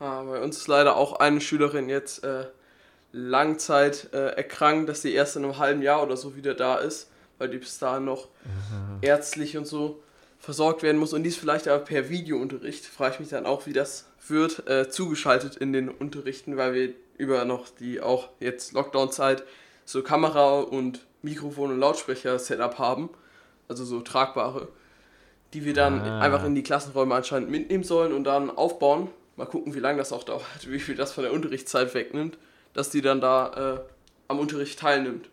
[0.00, 2.46] Ah, bei uns ist leider auch eine Schülerin jetzt äh,
[3.12, 7.10] Langzeit äh, erkrankt, dass sie erst in einem halben Jahr oder so wieder da ist,
[7.38, 8.98] weil die bis dahin noch mhm.
[9.00, 10.02] ärztlich und so
[10.38, 11.12] versorgt werden muss.
[11.12, 14.88] Und dies vielleicht aber per Videounterricht, frage ich mich dann auch, wie das wird, äh,
[14.88, 19.42] zugeschaltet in den Unterrichten, weil wir über noch die auch jetzt Lockdown-Zeit
[19.84, 23.10] so Kamera und Mikrofon und Lautsprecher-Setup haben,
[23.68, 24.68] also so tragbare,
[25.54, 26.20] die wir dann ah.
[26.20, 29.08] einfach in die Klassenräume anscheinend mitnehmen sollen und dann aufbauen.
[29.38, 32.36] Mal gucken, wie lange das auch dauert, wie viel das von der Unterrichtszeit wegnimmt,
[32.74, 33.80] dass die dann da äh,
[34.26, 35.30] am Unterricht teilnimmt.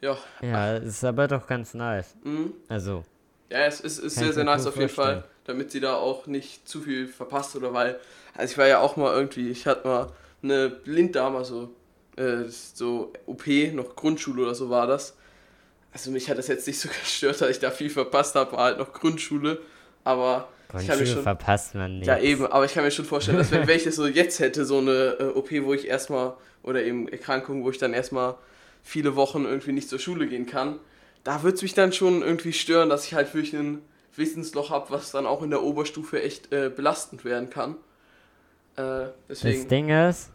[0.00, 0.16] Ja.
[0.40, 2.16] Ja, ist aber doch ganz nice.
[2.24, 2.54] Mhm.
[2.68, 3.04] Also.
[3.50, 6.66] Ja, es ist, ist sehr, sehr nice auf jeden Fall, damit sie da auch nicht
[6.66, 8.00] zu viel verpasst oder weil,
[8.34, 10.08] also ich war ja auch mal irgendwie, ich hatte mal
[10.42, 11.70] eine Blinddame, also
[12.16, 15.14] äh, so OP, noch Grundschule oder so war das.
[15.92, 18.64] Also mich hat das jetzt nicht so gestört, dass ich da viel verpasst habe, war
[18.64, 19.60] halt noch Grundschule,
[20.02, 20.48] aber
[20.80, 22.06] ich mir schon verpasst man nicht.
[22.06, 24.40] Ja eben, aber ich kann mir schon vorstellen, dass wenn, wenn ich das so jetzt
[24.40, 28.36] hätte, so eine äh, OP, wo ich erstmal oder eben Erkrankung, wo ich dann erstmal
[28.82, 30.78] viele Wochen irgendwie nicht zur Schule gehen kann,
[31.24, 33.82] da würde es mich dann schon irgendwie stören, dass ich halt wirklich ein
[34.16, 37.76] Wissensloch habe, was dann auch in der Oberstufe echt äh, belastend werden kann.
[38.76, 39.60] Äh, deswegen.
[39.60, 40.30] Das Ding ist,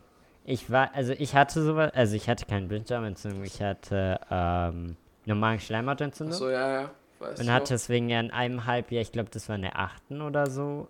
[0.46, 4.96] ich war, also ich hatte sowas, also ich hatte keine Blinddarmentzündung, ich hatte ähm,
[5.26, 6.34] normalen Schleimhautentzündung.
[6.34, 6.92] Achso, ja, ja.
[7.20, 10.22] Weiß und hatte deswegen ja in einem Halbjahr, ich glaube, das war in der achten
[10.22, 10.88] oder so.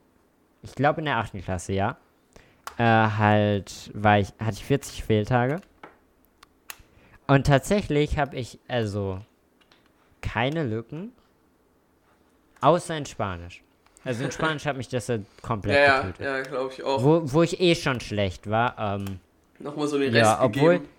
[0.64, 1.98] Ich glaube in der achten Klasse, ja.
[2.78, 5.62] Äh, halt, war ich, hatte ich 40 Fehltage.
[7.28, 9.20] Und tatsächlich habe ich also
[10.22, 11.12] keine Lücken,
[12.62, 13.64] außer in Spanisch.
[14.04, 16.26] Also in Spanisch hat mich das ja komplett ja, getötet.
[16.26, 17.04] Ja, ja glaube ich auch.
[17.04, 18.76] Wo, wo ich eh schon schlecht war.
[18.80, 19.20] Ähm,
[19.60, 20.90] Nochmal so den Rest ja, obwohl, gegeben.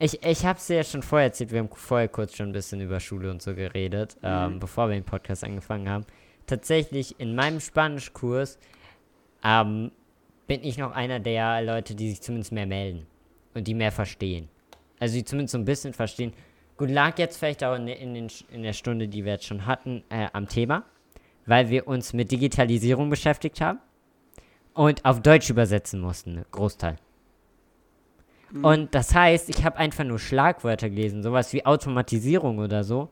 [0.00, 2.52] Ich, ich habe es dir ja schon vorher erzählt, wir haben vorher kurz schon ein
[2.52, 4.28] bisschen über Schule und so geredet, mhm.
[4.28, 6.04] ähm, bevor wir den Podcast angefangen haben.
[6.46, 8.58] Tatsächlich, in meinem Spanischkurs
[9.44, 9.92] ähm,
[10.48, 13.06] bin ich noch einer der Leute, die sich zumindest mehr melden
[13.54, 14.48] und die mehr verstehen.
[14.98, 16.32] Also die zumindest so ein bisschen verstehen.
[16.76, 19.66] Gut, lag jetzt vielleicht auch in, in, den, in der Stunde, die wir jetzt schon
[19.66, 20.84] hatten, äh, am Thema
[21.46, 23.80] weil wir uns mit Digitalisierung beschäftigt haben
[24.72, 26.96] und auf Deutsch übersetzen mussten, Großteil.
[28.50, 28.64] Mhm.
[28.64, 33.08] Und das heißt, ich habe einfach nur Schlagwörter gelesen, sowas wie Automatisierung oder so,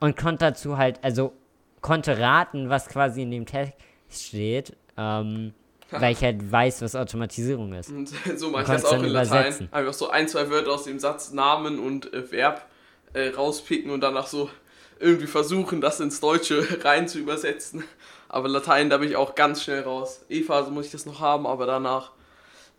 [0.00, 1.32] und konnte dazu halt, also
[1.80, 3.74] konnte raten, was quasi in dem Text
[4.10, 5.54] steht, ähm,
[5.90, 7.90] weil ich halt weiß, was Automatisierung ist.
[7.90, 9.68] Und so mache ich das auch in Latein.
[9.70, 12.66] Einfach so ein, zwei Wörter aus dem Satz Namen und äh, Verb
[13.12, 14.50] äh, rauspicken und danach so
[14.98, 17.84] irgendwie versuchen, das ins Deutsche rein zu übersetzen.
[18.28, 20.24] Aber Latein, da bin ich auch ganz schnell raus.
[20.28, 22.10] Eva, so muss ich das noch haben, aber danach,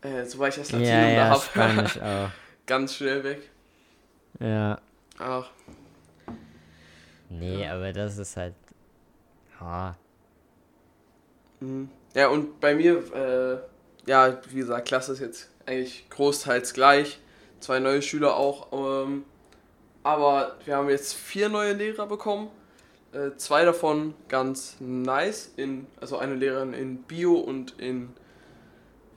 [0.08, 2.32] äh, sobald ich das Latinum ja, ja, da habe,
[2.66, 3.50] ganz schnell weg.
[4.40, 4.80] Ja.
[5.18, 5.50] Ach.
[7.30, 7.76] Nee, ja.
[7.76, 8.54] aber das ist halt.
[9.60, 9.96] Ja.
[11.60, 11.90] Mhm.
[12.14, 17.20] Ja, und bei mir, äh, ja, wie gesagt, Klasse ist jetzt eigentlich großteils gleich.
[17.60, 18.72] Zwei neue Schüler auch.
[18.72, 19.24] Ähm,
[20.04, 22.50] aber wir haben jetzt vier neue Lehrer bekommen.
[23.12, 25.52] Äh, zwei davon ganz nice.
[25.58, 28.10] In, also eine Lehrerin in Bio und in,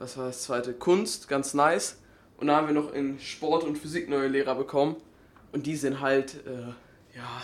[0.00, 0.72] was war das zweite?
[0.72, 1.98] Kunst, ganz nice.
[2.38, 4.96] Und dann haben wir noch in Sport und Physik neue Lehrer bekommen.
[5.52, 7.42] Und die sind halt, äh, ja,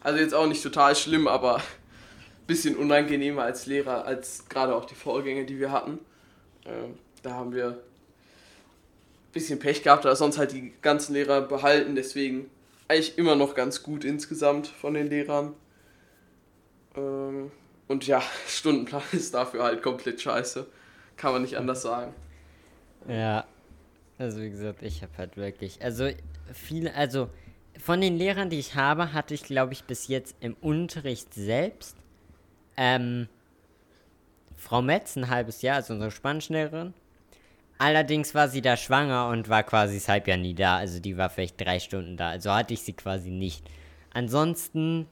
[0.00, 1.62] also jetzt auch nicht total schlimm, aber ein
[2.48, 6.00] bisschen unangenehmer als Lehrer, als gerade auch die Vorgänge, die wir hatten.
[6.64, 6.88] Äh,
[7.22, 7.80] da haben wir
[9.32, 11.94] bisschen Pech gehabt, aber sonst halt die ganzen Lehrer behalten.
[11.94, 12.50] Deswegen
[12.88, 15.54] eigentlich immer noch ganz gut insgesamt von den Lehrern.
[16.96, 17.52] Ähm,
[17.86, 20.66] und ja, Stundenplan ist dafür halt komplett scheiße.
[21.16, 22.14] Kann man nicht anders sagen.
[23.08, 23.44] Ja,
[24.18, 26.08] also wie gesagt, ich habe halt wirklich, also
[26.52, 27.28] viele, also
[27.78, 31.96] von den Lehrern, die ich habe, hatte ich glaube ich bis jetzt im Unterricht selbst
[32.76, 33.28] ähm,
[34.56, 36.94] Frau Metz ein halbes Jahr, also unsere Spanischlehrerin,
[37.82, 40.76] Allerdings war sie da schwanger und war quasi das Halbjahr nie da.
[40.76, 42.28] Also die war vielleicht drei Stunden da.
[42.28, 43.68] Also hatte ich sie quasi nicht.
[44.14, 45.08] Ansonsten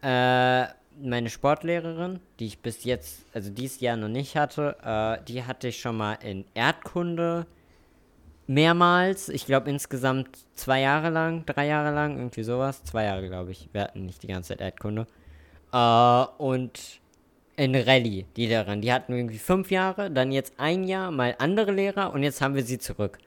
[0.00, 0.64] äh,
[1.00, 5.68] meine Sportlehrerin, die ich bis jetzt, also dieses Jahr noch nicht hatte, äh, die hatte
[5.68, 7.46] ich schon mal in Erdkunde
[8.46, 9.28] mehrmals.
[9.28, 12.84] Ich glaube insgesamt zwei Jahre lang, drei Jahre lang, irgendwie sowas.
[12.84, 13.68] Zwei Jahre, glaube ich.
[13.72, 15.06] Wir hatten nicht die ganze Zeit Erdkunde.
[15.72, 17.00] Äh, und
[17.56, 18.80] in Rallye, die Lehrerin.
[18.80, 22.54] Die hatten irgendwie fünf Jahre, dann jetzt ein Jahr, mal andere Lehrer und jetzt haben
[22.54, 23.18] wir sie zurück.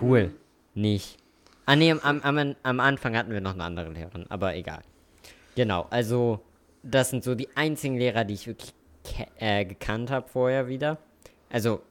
[0.00, 0.32] Cool.
[0.74, 1.18] Nicht.
[1.66, 4.82] Ah, nee, am, am, am Anfang hatten wir noch eine andere Lehrerin, aber egal.
[5.54, 6.40] Genau, also
[6.82, 8.74] das sind so die einzigen Lehrer, die ich wirklich
[9.38, 10.98] äh, gekannt habe vorher wieder.
[11.50, 11.82] Also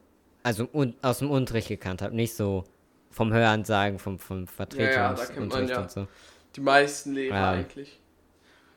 [0.43, 0.67] also
[1.01, 2.63] aus dem Unterricht gekannt habe, nicht so
[3.10, 6.08] vom Hören sagen, vom, vom Vertretungsunterricht ja, ja, und so.
[6.56, 7.51] Die meisten Lehrer Ja.
[7.51, 7.99] eigentlich.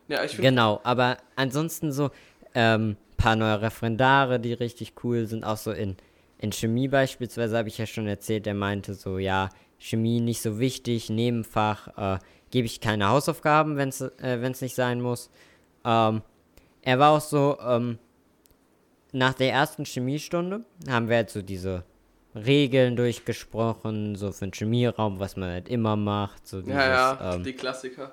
[0.09, 0.37] Ja, ich.
[0.37, 2.11] Genau, aber ansonsten so
[2.55, 5.96] ähm, paar neue Referendare, die richtig cool sind, auch so in,
[6.38, 9.48] in Chemie beispielsweise habe ich ja schon erzählt, der meinte so, ja,
[9.79, 12.18] Chemie nicht so wichtig, Nebenfach, äh,
[12.50, 15.31] gebe ich keine Hausaufgaben, wenn es äh, wenn's nicht sein muss.
[15.85, 16.23] Ähm,
[16.83, 17.99] er war auch so, ähm,
[19.12, 21.85] nach der ersten Chemiestunde haben wir halt so diese
[22.35, 27.35] Regeln durchgesprochen, so für den Chemieraum, was man halt immer macht, so dieses, Ja, ja,
[27.35, 28.09] ähm, die Klassiker.
[28.09, 28.12] Wa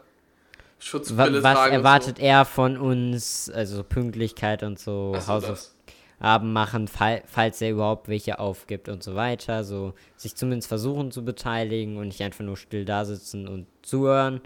[0.84, 1.74] Schutzbrille was tragen.
[1.74, 3.50] erwartet er von uns?
[3.50, 5.20] Also Pünktlichkeit und so, so.
[5.22, 5.28] So.
[5.28, 9.64] Hausaufgaben machen, fall, falls er überhaupt welche aufgibt und so weiter.
[9.64, 14.42] So sich zumindest versuchen zu beteiligen und nicht einfach nur still da sitzen und zuhören.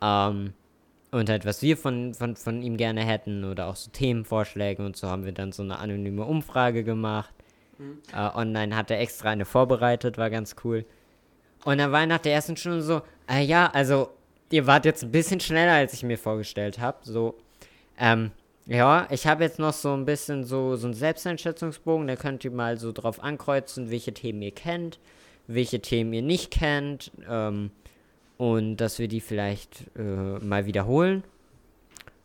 [0.00, 0.52] Ähm,
[1.12, 4.96] und halt, was wir von, von, von ihm gerne hätten oder auch so Themenvorschläge und
[4.96, 7.32] so haben wir dann so eine anonyme Umfrage gemacht.
[8.12, 10.84] Äh, online hat er extra eine vorbereitet, war ganz cool.
[11.64, 14.10] Und dann war er nach der ersten Stunde so, äh, ja, also
[14.50, 16.98] ihr wart jetzt ein bisschen schneller, als ich mir vorgestellt habe.
[17.02, 17.36] So,
[17.98, 18.30] ähm,
[18.66, 22.50] ja, ich habe jetzt noch so ein bisschen so, so einen Selbsteinschätzungsbogen, da könnt ihr
[22.50, 24.98] mal so drauf ankreuzen, welche Themen ihr kennt,
[25.46, 27.70] welche Themen ihr nicht kennt, ähm,
[28.42, 31.22] und dass wir die vielleicht äh, mal wiederholen.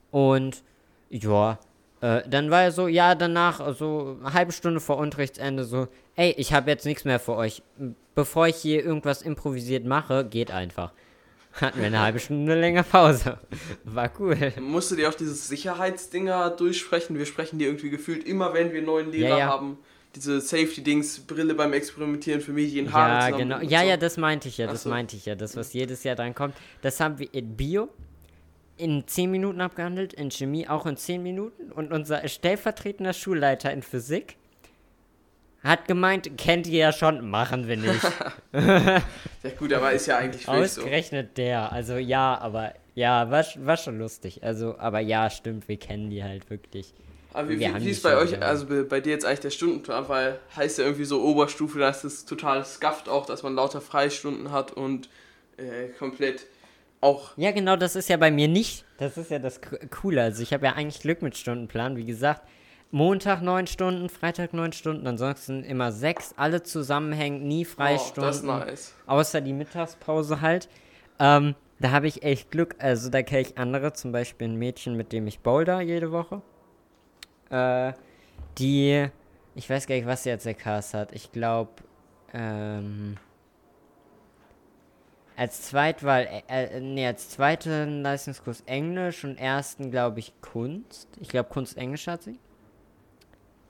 [0.09, 0.63] Und
[1.11, 1.59] ja,
[2.01, 6.33] äh, dann war er so, ja, danach, so eine halbe Stunde vor Unterrichtsende, so, ey,
[6.35, 7.61] ich habe jetzt nichts mehr für euch.
[8.15, 10.91] Bevor ich hier irgendwas improvisiert mache, geht einfach.
[11.53, 13.37] Hatten wir eine halbe Stunde länger Pause.
[13.83, 14.53] War cool.
[14.59, 17.15] Musst du dir auch dieses Sicherheitsdinger durchsprechen?
[17.19, 19.47] Wir sprechen die irgendwie gefühlt immer, wenn wir einen neuen Lehrer Ja, ja.
[19.49, 19.77] haben.
[20.15, 23.59] Diese Safety-Dings, Brille beim Experimentieren für Medien, Haare Ja, genau.
[23.59, 23.87] Ja, so.
[23.87, 24.89] ja, das meinte ich ja, das so.
[24.89, 25.35] meinte ich ja.
[25.35, 26.55] Das, was jedes Jahr dran kommt.
[26.81, 27.89] Das haben wir in Bio
[28.77, 31.71] in 10 Minuten abgehandelt, in Chemie auch in 10 Minuten.
[31.71, 34.37] Und unser stellvertretender Schulleiter in Physik
[35.63, 38.01] hat gemeint, kennt ihr ja schon, machen wir nicht.
[39.43, 40.81] Ja gut, aber ist ja eigentlich wirklich so.
[40.81, 41.71] Ausgerechnet der.
[41.71, 44.43] Also ja, aber ja, war, war schon lustig.
[44.43, 46.93] Also, aber ja, stimmt, wir kennen die halt wirklich.
[47.33, 48.39] Aber wie, wie, wie ist bei euch, ja.
[48.39, 52.03] also bei, dir jetzt eigentlich der Stundenplan, weil heißt ja irgendwie so Oberstufe, da ist
[52.03, 55.09] es total skafft auch, dass man lauter Freistunden hat und
[55.57, 56.47] äh, komplett
[57.01, 58.85] auch Ja, genau, das ist ja bei mir nicht.
[58.97, 60.21] Das ist ja das Co- Coole.
[60.21, 61.95] Also ich habe ja eigentlich Glück mit Stundenplan.
[61.95, 62.41] Wie gesagt,
[62.89, 68.23] Montag neun Stunden, Freitag neun Stunden, ansonsten immer sechs, alle zusammenhängend, nie oh, Freistunden.
[68.23, 68.95] das ist nice.
[69.05, 70.69] Außer die Mittagspause halt.
[71.19, 72.75] Ähm, da habe ich echt Glück.
[72.79, 76.41] Also da kenne ich andere, zum Beispiel ein Mädchen, mit dem ich boulder jede Woche.
[77.49, 77.93] Äh,
[78.57, 79.07] die,
[79.55, 81.11] ich weiß gar nicht, was sie als LKs hat.
[81.13, 81.71] Ich glaube,
[82.33, 83.17] ähm,
[85.35, 91.07] als Zweitwahl, äh, äh, nee, als zweiten Leistungskurs Englisch und ersten, glaube ich, Kunst.
[91.19, 92.39] Ich glaube, Kunst Englisch hat sie.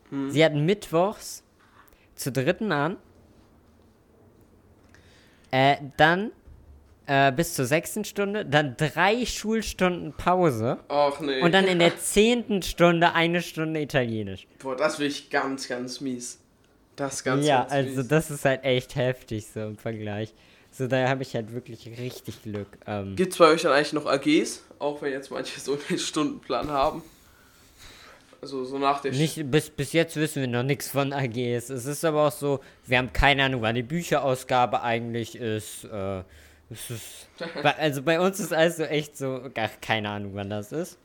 [0.09, 0.31] Hm.
[0.31, 1.43] Sie hatten mittwochs
[2.15, 2.97] zu dritten an.
[5.51, 6.31] Äh, dann
[7.07, 11.41] äh, bis zur sechsten Stunde, dann drei Schulstunden Pause Ach nee.
[11.41, 14.45] und dann in der zehnten Stunde eine Stunde Italienisch.
[14.59, 16.39] Boah, das will ich ganz, ganz mies.
[16.97, 18.07] Das ist ganz, ja, ganz also mies.
[18.09, 20.33] das ist halt echt heftig so im Vergleich.
[20.71, 22.67] So, da habe ich halt wirklich richtig Glück.
[22.85, 24.63] Ähm, Gibt es bei euch dann eigentlich noch AGs?
[24.77, 27.01] Auch wenn jetzt manche so einen Stundenplan haben.
[28.41, 31.69] Also so nach der Nicht, bis, bis jetzt wissen wir noch nichts von AGs.
[31.69, 35.85] Es ist aber auch so, wir haben keine Ahnung, wann die Bücherausgabe eigentlich ist.
[35.85, 36.23] Äh,
[36.69, 37.27] ist
[37.77, 40.97] also bei uns ist alles so echt so, gar keine Ahnung, wann das ist.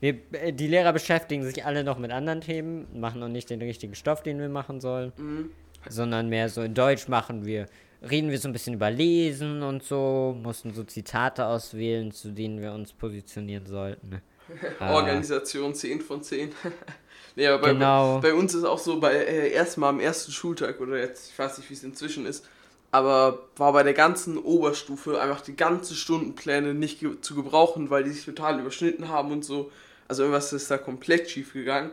[0.00, 3.60] Wir, äh, die Lehrer beschäftigen sich alle noch mit anderen Themen, machen noch nicht den
[3.60, 5.50] richtigen Stoff, den wir machen sollen, Mhm.
[5.88, 7.66] sondern mehr so in Deutsch machen wir,
[8.08, 12.60] reden wir so ein bisschen über Lesen und so, mussten so Zitate auswählen, zu denen
[12.62, 14.22] wir uns positionieren sollten.
[14.80, 14.94] Ah.
[14.94, 16.50] Organisation 10 von 10.
[17.36, 18.18] nee, aber bei, Genau.
[18.20, 21.58] bei uns ist auch so, bei äh, erstmal am ersten Schultag oder jetzt, ich weiß
[21.58, 22.48] nicht, wie es inzwischen ist,
[22.90, 28.04] aber war bei der ganzen Oberstufe einfach die ganzen Stundenpläne nicht ge zu gebrauchen, weil
[28.04, 29.70] die sich total überschnitten haben und so.
[30.08, 31.90] Also irgendwas ist da komplett schief gegangen.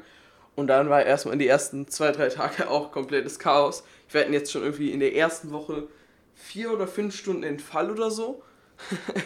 [0.55, 3.83] Und dann war erstmal in die ersten zwei, drei Tage auch komplettes Chaos.
[4.09, 5.87] Wir hatten jetzt schon irgendwie in der ersten Woche
[6.33, 8.41] vier oder fünf Stunden Entfall oder so.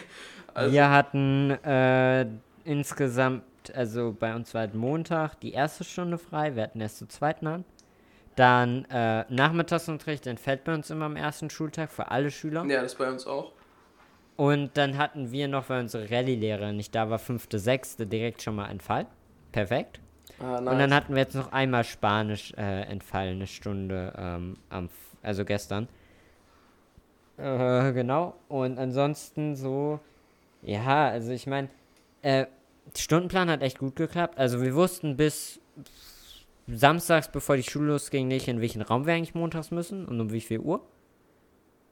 [0.52, 2.26] Also- wir hatten äh,
[2.64, 7.08] insgesamt, also bei uns war halt Montag die erste Stunde frei, wir hatten erst zur
[7.08, 7.64] zweiten an.
[8.36, 12.64] Dann äh, Nachmittagsunterricht entfällt bei uns immer am ersten Schultag für alle Schüler.
[12.66, 13.52] Ja, das bei uns auch.
[14.36, 18.56] Und dann hatten wir noch, weil unsere Rallye-Lehrerin nicht da war, fünfte, sechste, direkt schon
[18.56, 19.06] mal Entfall.
[19.52, 20.00] Perfekt.
[20.38, 24.88] Ah, Und dann hatten wir jetzt noch einmal Spanisch äh, Entfall, eine Stunde, ähm, am,
[25.22, 25.88] also gestern.
[27.36, 28.34] Äh, genau.
[28.48, 30.00] Und ansonsten so,
[30.62, 31.68] ja, also ich meine,
[32.22, 32.46] äh,
[32.96, 34.38] Stundenplan hat echt gut geklappt.
[34.38, 35.60] Also wir wussten bis
[36.74, 40.32] samstags, bevor die Schule losging, nicht, in welchen Raum wir eigentlich montags müssen und um
[40.32, 40.80] wie viel Uhr.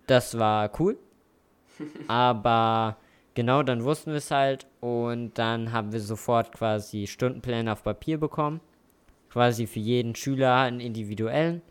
[0.06, 0.98] Das war cool.
[2.08, 2.96] Aber
[3.34, 8.18] genau, dann wussten wir es halt und dann haben wir sofort quasi Stundenpläne auf Papier
[8.18, 8.60] bekommen.
[9.30, 11.62] Quasi für jeden Schüler einen individuellen.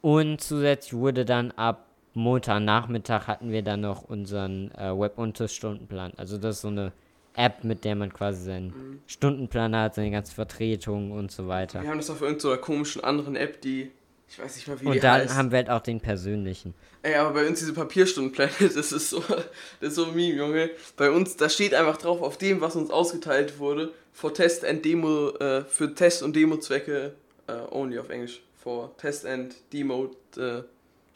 [0.00, 6.14] Und zusätzlich wurde dann ab Montagnachmittag hatten wir dann noch unseren äh, Webunterrichtsstundenplan.
[6.16, 6.92] Also das ist so eine
[7.36, 9.00] App, mit der man quasi seinen mhm.
[9.06, 11.82] Stundenplan hat, seine ganze Vertretung und so weiter.
[11.82, 13.90] Wir haben das auf irgendeiner komischen anderen App, die
[14.28, 15.34] ich weiß nicht mal, wie und die dann heißt.
[15.34, 16.74] haben wir halt auch den persönlichen.
[17.02, 20.70] Ey, aber bei uns diese Papierstundenpläne, das ist so, das ist so ein Meme, Junge.
[20.96, 24.84] Bei uns, da steht einfach drauf, auf dem, was uns ausgeteilt wurde, for Test and
[24.84, 27.14] Demo, äh, für Test- und Demo-Zwecke
[27.46, 28.42] äh, only auf Englisch.
[28.56, 30.62] For Test and Demo äh,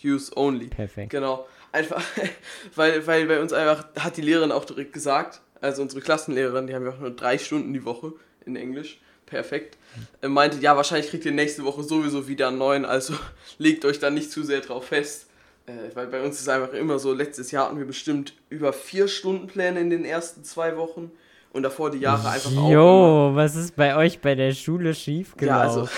[0.05, 0.69] Use only.
[0.69, 1.11] Perfekt.
[1.11, 1.47] Genau.
[1.73, 2.03] Einfach,
[2.77, 6.75] weil, weil bei uns einfach, hat die Lehrerin auch direkt gesagt, also unsere Klassenlehrerin, die
[6.75, 8.12] haben wir auch nur drei Stunden die Woche
[8.46, 9.01] in Englisch.
[9.27, 9.79] Perfekt.
[10.20, 13.14] Er meinte, ja, wahrscheinlich kriegt ihr nächste Woche sowieso wieder einen neuen, also
[13.59, 15.27] legt euch da nicht zu sehr drauf fest.
[15.66, 18.73] Äh, weil bei uns ist es einfach immer so, letztes Jahr hatten wir bestimmt über
[18.73, 21.12] vier Stundenpläne in den ersten zwei Wochen
[21.53, 22.70] und davor die Jahre einfach auch.
[22.70, 25.46] Jo, was ist bei euch bei der Schule schiefgelaufen?
[25.46, 25.88] Ja, also,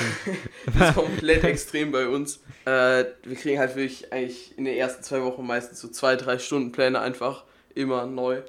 [0.79, 2.41] das ist komplett extrem bei uns.
[2.65, 6.39] Äh, wir kriegen halt wirklich eigentlich in den ersten zwei Wochen meistens so zwei, drei
[6.39, 7.45] Stundenpläne einfach
[7.75, 8.43] immer neu.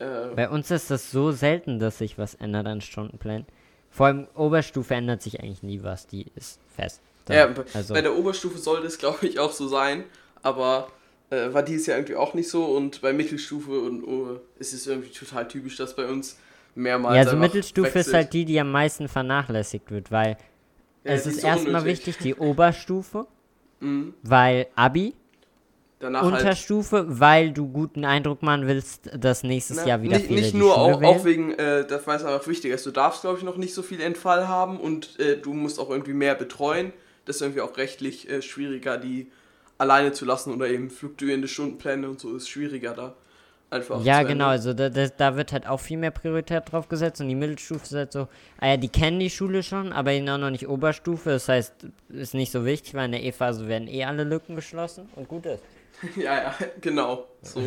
[0.00, 3.46] Äh, bei uns ist das so selten, dass sich was ändert an Stundenplänen.
[3.90, 7.00] Vor allem Oberstufe ändert sich eigentlich nie was, die ist fest.
[7.26, 7.94] Da, ja, also.
[7.94, 10.04] bei der Oberstufe sollte es glaube ich auch so sein,
[10.42, 10.88] aber
[11.28, 14.86] äh, war dieses Jahr irgendwie auch nicht so und bei Mittelstufe und oh, ist es
[14.86, 16.38] irgendwie total typisch, dass bei uns
[16.74, 17.16] mehrmals.
[17.16, 18.06] Ja, also Mittelstufe wechselt.
[18.06, 20.38] ist halt die, die am meisten vernachlässigt wird, weil
[21.04, 23.26] ja, es ist erstmal wichtig, die Oberstufe,
[23.80, 24.14] mhm.
[24.22, 25.14] weil Abi,
[26.00, 30.28] Danach Unterstufe, halt, weil du guten Eindruck machen willst, dass nächstes na, Jahr wieder nicht,
[30.28, 33.36] viele Nicht nur auch, auch, wegen, äh, das weiß aber wichtig ist, du darfst, glaube
[33.36, 36.94] ich, noch nicht so viel Entfall haben und äh, du musst auch irgendwie mehr betreuen.
[37.26, 39.30] Das ist irgendwie auch rechtlich äh, schwieriger, die
[39.76, 43.14] alleine zu lassen oder eben fluktuierende Stundenpläne und so ist schwieriger da.
[43.68, 47.20] Einfach ja, genau, also da, da, da, wird halt auch viel mehr Priorität drauf gesetzt
[47.20, 48.26] und die Mittelstufe ist halt so,
[48.58, 51.86] ah ja, die kennen die Schule schon, aber eben auch noch nicht Oberstufe, das heißt,
[52.08, 55.46] ist nicht so wichtig, weil in der E-Phase werden eh alle Lücken geschlossen und gut
[55.46, 55.62] ist.
[56.16, 57.26] ja, ja, genau.
[57.42, 57.60] So.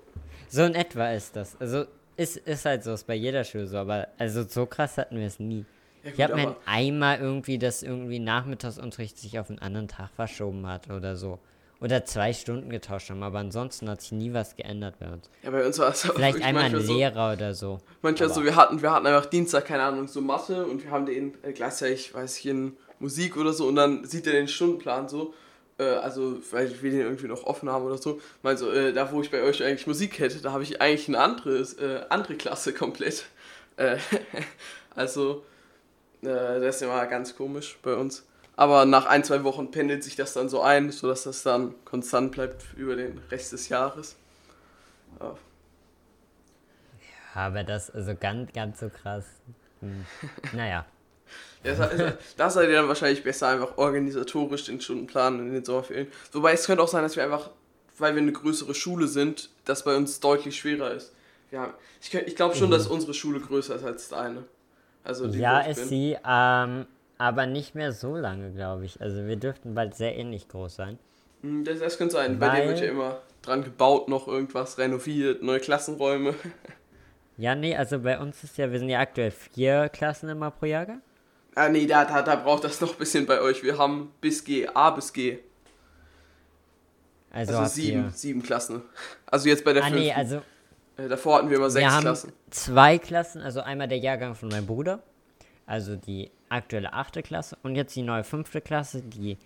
[0.48, 1.60] so in etwa ist das.
[1.60, 5.18] Also ist, ist halt so, ist bei jeder Schule so, aber also so krass hatten
[5.18, 5.64] wir es nie.
[6.02, 10.66] Ja, ich habe mir einmal irgendwie, dass irgendwie Nachmittagsunterricht sich auf einen anderen Tag verschoben
[10.66, 11.38] hat oder so.
[11.80, 15.30] Oder zwei Stunden getauscht haben, aber ansonsten hat sich nie was geändert bei uns.
[15.44, 17.78] Ja, bei uns war es Vielleicht einmal ein Lehrer so, oder so.
[18.02, 21.06] Manchmal so, wir hatten, wir hatten einfach Dienstag, keine Ahnung, so Mathe und wir haben
[21.06, 25.08] den äh, gleichzeitig, weiß ich, in Musik oder so und dann sieht er den Stundenplan
[25.08, 25.34] so
[25.78, 29.22] äh, also weil wir den irgendwie noch offen haben oder so, also äh, da wo
[29.22, 32.72] ich bei euch eigentlich Musik hätte, da habe ich eigentlich eine andere, äh, andere Klasse
[32.74, 33.26] komplett.
[33.76, 33.98] Äh,
[34.94, 35.44] also
[36.22, 38.24] äh, das ist immer ganz komisch bei uns.
[38.56, 42.32] Aber nach ein, zwei Wochen pendelt sich das dann so ein, sodass das dann konstant
[42.32, 44.16] bleibt über den Rest des Jahres.
[45.20, 45.36] Ja,
[47.36, 49.24] ja aber das, also ganz, ganz so krass.
[49.80, 50.04] Hm.
[50.52, 50.86] Naja.
[51.64, 51.74] Ja,
[52.36, 56.08] da seid ihr dann wahrscheinlich besser einfach organisatorisch den Stundenplan in den Sommerferien.
[56.32, 57.50] Wobei es könnte auch sein, dass wir einfach,
[57.98, 61.12] weil wir eine größere Schule sind, das bei uns deutlich schwerer ist.
[61.50, 62.72] Ja, ich, ich glaube schon, mhm.
[62.72, 64.44] dass unsere Schule größer ist als deine.
[65.04, 66.86] Also ja, ist sie, ähm,
[67.16, 69.00] aber nicht mehr so lange, glaube ich.
[69.00, 70.98] Also wir dürften bald sehr ähnlich groß sein.
[71.42, 72.40] Hm, das, das könnte sein.
[72.40, 76.34] Weil, bei dir wird ja immer dran gebaut, noch irgendwas renoviert, neue Klassenräume.
[77.40, 80.66] Ja, nee, also bei uns ist ja, wir sind ja aktuell vier Klassen immer pro
[80.66, 81.00] Jahrgang.
[81.58, 83.64] Ah, nee, da, da, da braucht das noch ein bisschen bei euch.
[83.64, 85.38] Wir haben bis G, A bis G.
[87.32, 88.82] Also, also sieben, sieben Klassen.
[89.26, 90.04] Also jetzt bei der ah, fünften.
[90.04, 90.42] Nee, also.
[90.96, 92.32] Äh, davor hatten wir immer sechs wir haben Klassen.
[92.50, 95.00] Zwei Klassen, also einmal der Jahrgang von meinem Bruder,
[95.66, 99.36] also die aktuelle achte Klasse, und jetzt die neue fünfte Klasse, die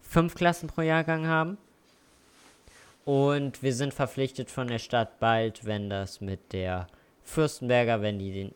[0.00, 1.58] fünf Klassen pro Jahrgang haben.
[3.04, 6.86] Und wir sind verpflichtet von der Stadt bald, wenn das mit der
[7.24, 8.54] Fürstenberger, wenn die den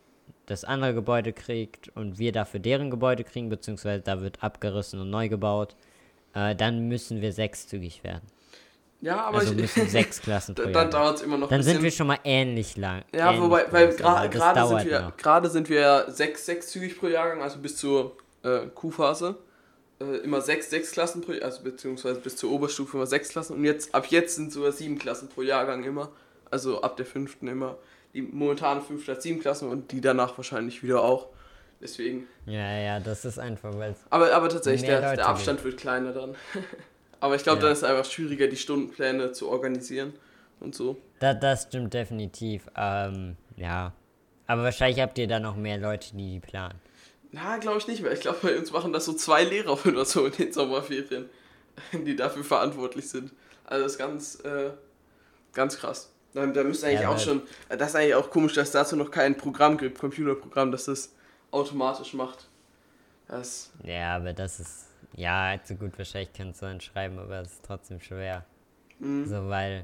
[0.52, 5.10] das andere Gebäude kriegt und wir dafür deren Gebäude kriegen, beziehungsweise da wird abgerissen und
[5.10, 5.74] neu gebaut,
[6.34, 8.22] äh, dann müssen wir sechszügig werden.
[9.00, 11.74] Ja, aber also ich, müssen sechs Klassen pro Dann dauert es immer noch Dann bisschen.
[11.74, 13.02] sind wir schon mal ähnlich lang.
[13.12, 17.58] Ja, ähnlich wobei, weil gerade sind, wir, gerade sind wir sechs, sechszügig pro Jahrgang, also
[17.58, 19.37] bis zur äh, Q-Phase.
[20.00, 23.56] Äh, immer sechs, sechs Klassen pro also beziehungsweise bis zur Oberstufe immer sechs Klassen.
[23.56, 26.10] Und jetzt, ab jetzt sind sogar sieben Klassen pro Jahrgang immer.
[26.50, 27.79] Also ab der fünften immer
[28.15, 31.29] die momentan 5 statt 7 Klassen und die danach wahrscheinlich wieder auch.
[31.81, 32.29] Deswegen.
[32.46, 35.73] Ja, ja, das ist einfach, weil Aber, aber tatsächlich, der, der Abstand gibt.
[35.73, 36.37] wird kleiner dann.
[37.21, 37.65] aber ich glaube, ja.
[37.65, 40.13] dann ist es einfach schwieriger, die Stundenpläne zu organisieren
[40.60, 40.96] und so.
[41.19, 42.69] Da, das stimmt definitiv.
[42.77, 43.92] Ähm, ja.
[44.46, 46.79] Aber wahrscheinlich habt ihr da noch mehr Leute, die die planen.
[47.33, 48.13] Na, glaube ich nicht mehr.
[48.13, 51.29] Ich glaube, bei uns machen das so zwei Lehrer oder so in den Sommerferien,
[51.92, 53.33] die dafür verantwortlich sind.
[53.65, 54.71] Also das ist ganz, äh,
[55.52, 56.12] ganz krass.
[56.35, 58.96] Da, da müsste eigentlich ja, auch schon, das ist eigentlich auch komisch, dass es dazu
[58.96, 61.12] noch kein Programm gibt, Computerprogramm, das das
[61.50, 62.48] automatisch macht.
[63.28, 67.52] Das ja, aber das ist, ja, zu gut wahrscheinlich kannst du dann schreiben, aber es
[67.52, 68.44] ist trotzdem schwer.
[68.98, 69.26] Mhm.
[69.26, 69.83] So, weil...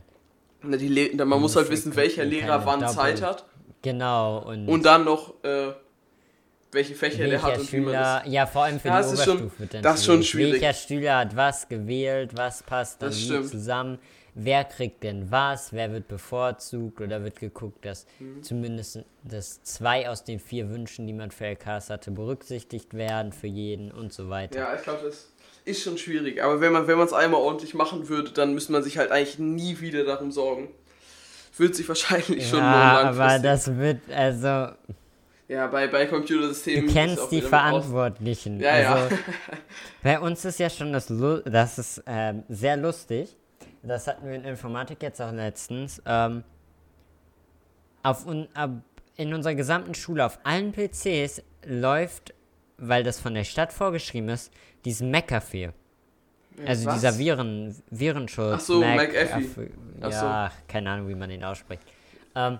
[0.62, 3.44] Na, die Le man muss halt wissen, welcher Lehrer wann Doppel Zeit hat.
[3.82, 4.38] Genau.
[4.38, 5.72] Und, und dann noch, äh,
[6.72, 8.22] welche Fächer der hat und Schüler, wie man das...
[8.26, 10.62] Ja, vor allem für ja, die Oberstufe schon, Das ist schon schwierig.
[10.62, 13.98] Welcher Schüler hat was gewählt, was passt dann zusammen,
[14.38, 18.42] wer kriegt denn was, wer wird bevorzugt oder wird geguckt, dass mhm.
[18.42, 23.48] zumindest das zwei aus den vier Wünschen, die man für LKs hatte, berücksichtigt werden für
[23.48, 24.60] jeden und so weiter.
[24.60, 25.32] Ja, ich glaube, das
[25.64, 26.42] ist schon schwierig.
[26.42, 29.38] Aber wenn man wenn es einmal ordentlich machen würde, dann müsste man sich halt eigentlich
[29.40, 30.68] nie wieder darum sorgen.
[31.56, 34.72] Wird sich wahrscheinlich ja, schon ja, aber das wird, also...
[35.48, 36.86] Ja, bei, bei Computersystemen.
[36.86, 38.60] Du kennst die Verantwortlichen.
[38.60, 39.20] Ja, also, ja.
[40.02, 41.10] bei uns ist ja schon das,
[41.46, 43.34] das ist äh, sehr lustig.
[43.82, 46.02] Das hatten wir in Informatik jetzt auch letztens.
[46.04, 46.44] Ähm,
[48.02, 48.70] auf un, ab,
[49.16, 52.34] in unserer gesamten Schule, auf allen PCs läuft,
[52.76, 54.52] weil das von der Stadt vorgeschrieben ist,
[54.84, 55.70] diesen McAfee.
[56.66, 56.94] Also Was?
[56.94, 58.54] dieser Viren, Virenschutz.
[58.54, 59.70] Ach so, Mac McAfee.
[60.00, 60.56] Ja, so.
[60.66, 61.82] keine Ahnung, wie man den ausspricht.
[62.34, 62.58] Ähm,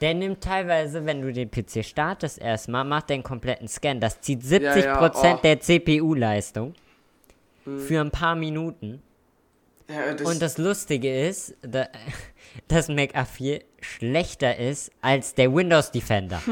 [0.00, 4.00] der nimmt teilweise, wenn du den PC startest erstmal, macht den kompletten Scan.
[4.00, 5.40] Das zieht 70% ja, ja, oh.
[5.42, 6.74] der CPU-Leistung.
[7.64, 7.78] Hm.
[7.78, 9.02] Für ein paar Minuten.
[9.88, 11.88] Ja, das Und das Lustige ist, da,
[12.68, 16.42] dass McAfee schlechter ist als der Windows Defender.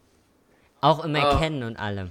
[0.80, 1.18] auch im ah.
[1.18, 1.66] Erkennen oh.
[1.66, 2.10] und allem.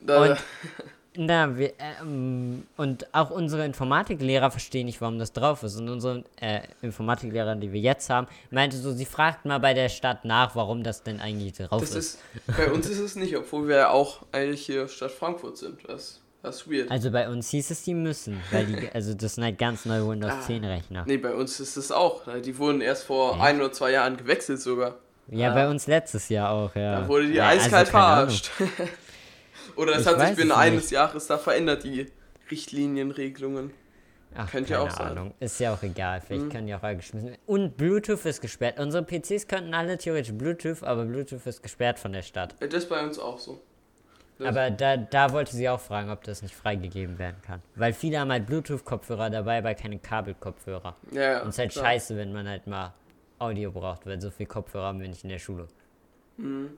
[0.00, 0.38] Da, und
[1.16, 5.76] na, wir, ähm, und auch unsere Informatiklehrer verstehen nicht, warum das drauf ist.
[5.76, 9.88] Und unsere äh, Informatiklehrer, die wir jetzt haben, meinte so, sie fragt mal bei der
[9.88, 11.94] Stadt nach, warum das denn eigentlich drauf ist.
[11.94, 12.18] ist.
[12.56, 15.88] Bei uns ist es nicht, obwohl wir ja auch eigentlich hier Stadt Frankfurt sind.
[15.88, 16.90] Das, das ist weird.
[16.90, 20.06] Also bei uns hieß es, die müssen, weil die, also das sind halt ganz neue
[20.08, 21.04] Windows ah, 10 Rechner.
[21.06, 22.22] Nee, bei uns ist es auch.
[22.42, 23.42] Die wurden erst vor Echt?
[23.42, 24.96] ein oder zwei Jahren gewechselt sogar.
[25.28, 27.00] Ja, ja, bei uns letztes Jahr auch, ja.
[27.00, 28.50] Da wurde die ja, eiskalt also verarscht.
[29.76, 32.06] Oder es ich hat sich binnen eines Jahres da verändert, die
[32.50, 33.72] Richtlinienregelungen.
[34.36, 35.12] Ach, Könnte ja auch sein.
[35.12, 35.34] Ahnung.
[35.40, 36.20] Ist ja auch egal.
[36.20, 36.50] Vielleicht mhm.
[36.50, 37.40] können die auch alle geschmissen werden.
[37.46, 38.78] Und Bluetooth ist gesperrt.
[38.80, 42.54] Unsere PCs könnten alle theoretisch Bluetooth, aber Bluetooth ist gesperrt von der Stadt.
[42.60, 43.60] Das ist bei uns auch so.
[44.40, 47.62] Aber da, da wollte sie auch fragen, ob das nicht freigegeben werden kann.
[47.76, 50.96] Weil viele haben halt Bluetooth-Kopfhörer dabei, aber keine Kabelkopfhörer.
[51.12, 51.42] Ja, ja.
[51.42, 51.84] Und es ist halt klar.
[51.84, 52.92] scheiße, wenn man halt mal
[53.38, 55.68] Audio braucht, weil so viel Kopfhörer haben wir nicht in der Schule.
[56.36, 56.70] Mhm.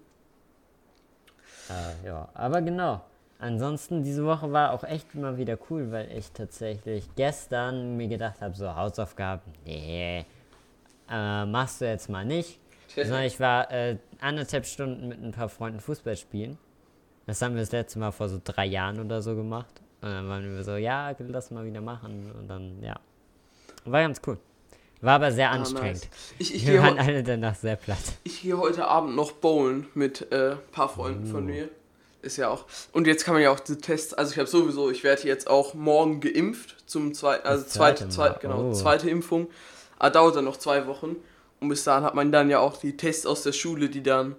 [1.71, 3.01] Äh, ja, aber genau.
[3.39, 8.41] Ansonsten, diese Woche war auch echt mal wieder cool, weil ich tatsächlich gestern mir gedacht
[8.41, 10.25] habe, so Hausaufgaben, nee,
[11.11, 12.61] äh, machst du jetzt mal nicht.
[12.89, 16.57] Sondern ich war äh, anderthalb Stunden mit ein paar Freunden Fußball spielen.
[17.27, 19.81] Das haben wir das letzte Mal vor so drei Jahren oder so gemacht.
[20.01, 22.33] Und dann waren wir so, ja, lass mal wieder machen.
[22.39, 22.99] Und dann, ja.
[23.85, 24.39] War ganz cool.
[25.01, 26.03] War aber sehr ah, anstrengend.
[26.03, 26.35] Nice.
[26.39, 27.99] Ich, ich Wir waren alle danach sehr platt.
[28.25, 31.33] Ich gehe heute Abend noch bowlen mit ein äh, paar Freunden uh.
[31.33, 31.69] von mir.
[32.23, 32.65] Ist ja auch.
[32.93, 34.15] Und jetzt kann man ja auch die Tests.
[34.15, 38.41] Also ich habe sowieso, ich werde jetzt auch morgen geimpft zum zweiten, also zweite, zweite,
[38.41, 38.73] genau, oh.
[38.73, 39.49] zweite Impfung.
[39.99, 41.17] Ah, dauert dann noch zwei Wochen.
[41.61, 44.37] Und bis dahin hat man dann ja auch die Tests aus der Schule, die dann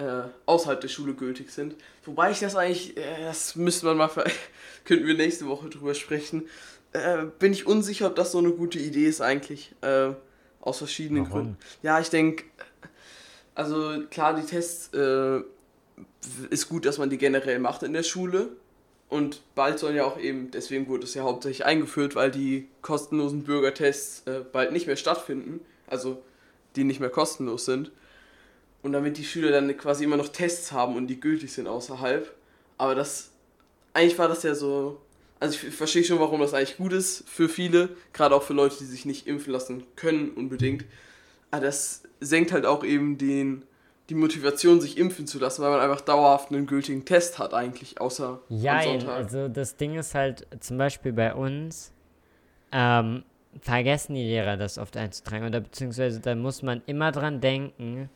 [0.00, 1.76] äh, außerhalb der Schule gültig sind.
[2.04, 4.10] Wobei ich das eigentlich, äh, das müsste man mal,
[4.84, 6.48] könnten wir nächste Woche drüber sprechen
[6.92, 9.74] äh, bin ich unsicher, ob das so eine gute Idee ist eigentlich.
[9.80, 10.10] Äh,
[10.60, 11.32] aus verschiedenen Warum?
[11.32, 11.56] Gründen.
[11.82, 12.44] Ja, ich denke,
[13.54, 15.40] also klar, die Tests äh,
[16.50, 18.48] ist gut, dass man die generell macht in der Schule.
[19.08, 23.42] Und bald sollen ja auch eben, deswegen wurde es ja hauptsächlich eingeführt, weil die kostenlosen
[23.42, 24.22] Bürgertests
[24.52, 25.60] bald nicht mehr stattfinden.
[25.86, 26.22] Also
[26.76, 27.90] die nicht mehr kostenlos sind.
[28.82, 32.34] Und damit die Schüler dann quasi immer noch Tests haben und die gültig sind außerhalb.
[32.78, 33.30] Aber das,
[33.92, 35.00] eigentlich war das ja so
[35.40, 38.76] also ich verstehe schon, warum das eigentlich gut ist für viele, gerade auch für Leute,
[38.78, 40.84] die sich nicht impfen lassen können unbedingt.
[41.50, 43.62] Aber das senkt halt auch eben den,
[44.10, 48.00] die Motivation, sich impfen zu lassen, weil man einfach dauerhaft einen gültigen Test hat eigentlich,
[48.00, 48.78] außer ja,
[49.08, 51.92] also das Ding ist halt zum Beispiel bei uns,
[52.70, 53.24] ähm,
[53.62, 58.10] vergessen die Lehrer das oft einzutragen oder beziehungsweise da muss man immer dran denken,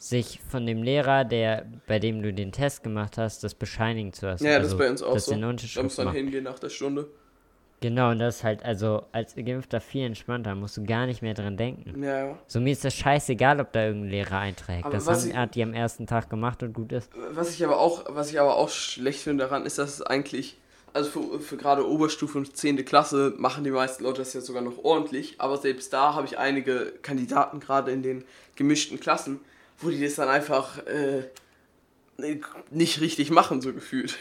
[0.00, 4.26] sich von dem Lehrer, der, bei dem du den Test gemacht hast, das bescheinigen zu
[4.26, 4.46] lassen.
[4.46, 5.34] Ja, also, das ist bei uns auch so.
[5.36, 7.06] Da muss dann hingehen nach der Stunde.
[7.82, 11.34] Genau, und das ist halt, also als Geimpfter viel entspannter, musst du gar nicht mehr
[11.34, 12.02] dran denken.
[12.02, 12.38] Ja.
[12.46, 14.84] So mir ist das scheißegal, ob da irgendein Lehrer einträgt.
[14.84, 17.10] Aber das haben, ich, hat die am ersten Tag gemacht und gut ist.
[17.32, 20.58] Was ich aber auch, was ich aber auch schlecht finde daran, ist, dass es eigentlich,
[20.94, 22.84] also für, für gerade Oberstufe und 10.
[22.86, 26.38] Klasse machen die meisten Leute das ja sogar noch ordentlich, aber selbst da habe ich
[26.38, 28.24] einige Kandidaten gerade in den
[28.56, 29.40] gemischten Klassen,
[29.80, 31.24] wo die das dann einfach, äh,
[32.70, 34.16] nicht richtig machen, so gefühlt.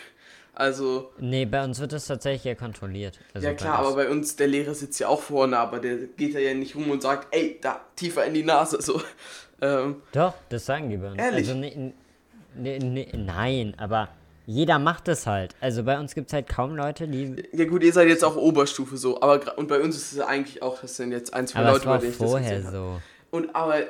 [0.53, 1.11] Also.
[1.19, 3.19] Nee, bei uns wird das tatsächlich ja kontrolliert.
[3.33, 6.33] Also ja klar, aber bei uns, der Lehrer sitzt ja auch vorne, aber der geht
[6.33, 9.01] ja nicht rum und sagt, ey, da, tiefer in die Nase, so.
[9.61, 11.17] Ähm, Doch, das sagen die bei uns.
[11.17, 11.47] Ehrlich?
[11.47, 11.93] Also, ne,
[12.55, 14.09] ne, ne, nein, aber
[14.45, 15.55] jeder macht es halt.
[15.61, 17.35] Also bei uns gibt es halt kaum Leute, die.
[17.53, 20.61] Ja gut, ihr seid jetzt auch Oberstufe so, aber und bei uns ist es eigentlich
[20.63, 22.99] auch, das sind jetzt ein, zwei aber Leute, bei denen ich vorher das so.
[23.31, 23.83] Und aber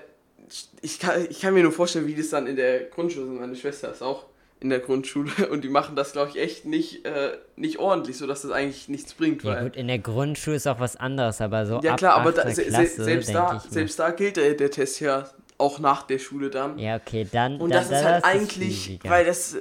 [0.81, 3.39] ich kann, ich kann mir nur vorstellen, wie das dann in der Grundschule ist.
[3.39, 4.25] Meine Schwester ist auch
[4.59, 8.41] in der Grundschule und die machen das, glaube ich, echt nicht, äh, nicht ordentlich, sodass
[8.41, 9.43] das eigentlich nichts bringt.
[9.43, 12.49] Ja gut, in der Grundschule ist auch was anderes, aber so Ja klar, aber da,
[12.49, 16.49] se Klasse, selbst, da, selbst da gilt der, der Test ja auch nach der Schule
[16.49, 16.77] dann.
[16.77, 17.57] Ja, okay, dann.
[17.57, 19.57] Und das dann, ist halt eigentlich, ist weil das,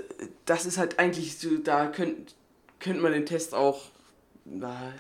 [0.47, 2.33] das ist halt eigentlich so, da könnte
[2.81, 3.83] könnt man den Test auch.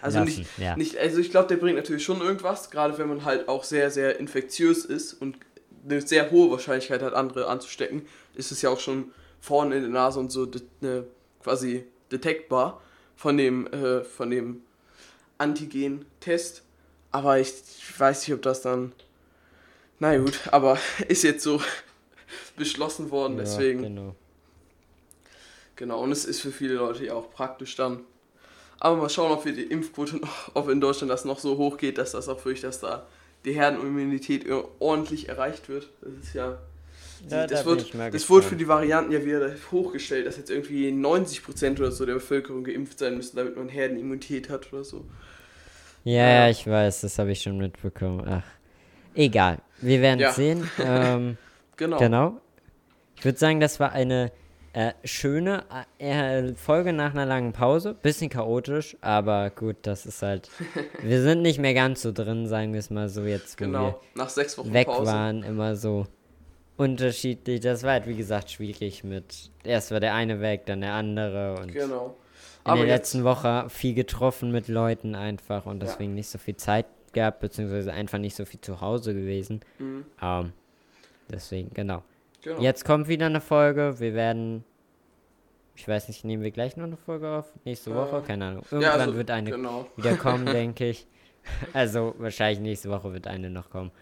[0.02, 0.76] Also Lassen, nicht, ja.
[0.76, 3.90] nicht, also ich glaube, der bringt natürlich schon irgendwas, gerade wenn man halt auch sehr,
[3.90, 5.38] sehr infektiös ist und
[5.88, 9.90] eine sehr hohe Wahrscheinlichkeit hat, andere anzustecken, ist es ja auch schon vorne in der
[9.90, 10.48] Nase und so
[10.80, 11.04] ne,
[11.42, 12.80] quasi detektbar
[13.16, 14.62] von dem, äh, von dem
[15.38, 16.62] Antigen-Test.
[17.10, 18.92] Aber ich, ich weiß nicht, ob das dann
[20.00, 20.78] na gut, aber
[21.08, 21.60] ist jetzt so
[22.56, 23.82] beschlossen worden, ja, deswegen.
[23.82, 24.14] Genau.
[25.76, 28.00] Genau, und es ist für viele Leute ja auch praktisch dann.
[28.80, 31.76] Aber mal schauen, ob wir die Impfquote noch, ob in Deutschland das noch so hoch
[31.76, 33.06] geht, dass das auch wirklich, dass da
[33.44, 34.46] die Herdenimmunität
[34.78, 35.88] ordentlich erreicht wird.
[36.00, 36.58] Das ist ja.
[37.28, 40.88] ja das, da wird, das wurde für die Varianten ja wieder hochgestellt, dass jetzt irgendwie
[40.88, 45.04] 90% oder so der Bevölkerung geimpft sein müssen, damit man Herdenimmunität hat oder so.
[46.04, 48.24] Ja, ja, ich weiß, das habe ich schon mitbekommen.
[48.26, 48.42] Ach.
[49.14, 50.32] Egal, wir werden ja.
[50.32, 50.70] sehen.
[50.78, 51.36] Ähm,
[51.76, 51.98] genau.
[51.98, 52.40] genau.
[53.16, 54.30] Ich würde sagen, das war eine
[54.78, 55.64] äh, schöne
[55.98, 57.94] äh, Folge nach einer langen Pause.
[57.94, 60.50] Bisschen chaotisch, aber gut, das ist halt.
[61.02, 63.86] wir sind nicht mehr ganz so drin, sagen wir es mal so jetzt, wo genau.
[63.86, 65.10] wir nach sechs Wochen weg Pause.
[65.10, 66.06] waren, immer so
[66.76, 67.58] unterschiedlich.
[67.58, 69.50] Das war halt, wie gesagt, schwierig mit.
[69.64, 71.72] Erst war der eine weg, dann der andere und.
[71.72, 72.16] Genau.
[72.64, 76.16] In aber der letzten Woche viel getroffen mit Leuten einfach und deswegen ja.
[76.16, 79.58] nicht so viel Zeit gehabt, beziehungsweise einfach nicht so viel zu Hause gewesen.
[79.80, 80.04] Mhm.
[80.22, 80.52] Ähm,
[81.28, 82.04] deswegen, genau.
[82.42, 82.60] Genau.
[82.60, 83.98] Jetzt kommt wieder eine Folge.
[83.98, 84.64] Wir werden.
[85.74, 87.46] Ich weiß nicht, nehmen wir gleich noch eine Folge auf?
[87.64, 88.18] Nächste Woche?
[88.18, 88.62] Äh, Keine Ahnung.
[88.64, 89.86] Irgendwann ja, also, wird eine genau.
[89.96, 91.06] wieder kommen, denke ich.
[91.72, 93.92] Also wahrscheinlich nächste Woche wird eine noch kommen.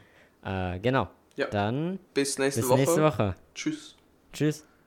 [0.43, 1.09] Äh, genau.
[1.37, 1.49] Ja.
[1.49, 2.78] Dann bis nächste bis Woche.
[2.78, 3.34] nächste Woche.
[3.55, 3.95] Tschüss.
[4.32, 4.66] Tschüss.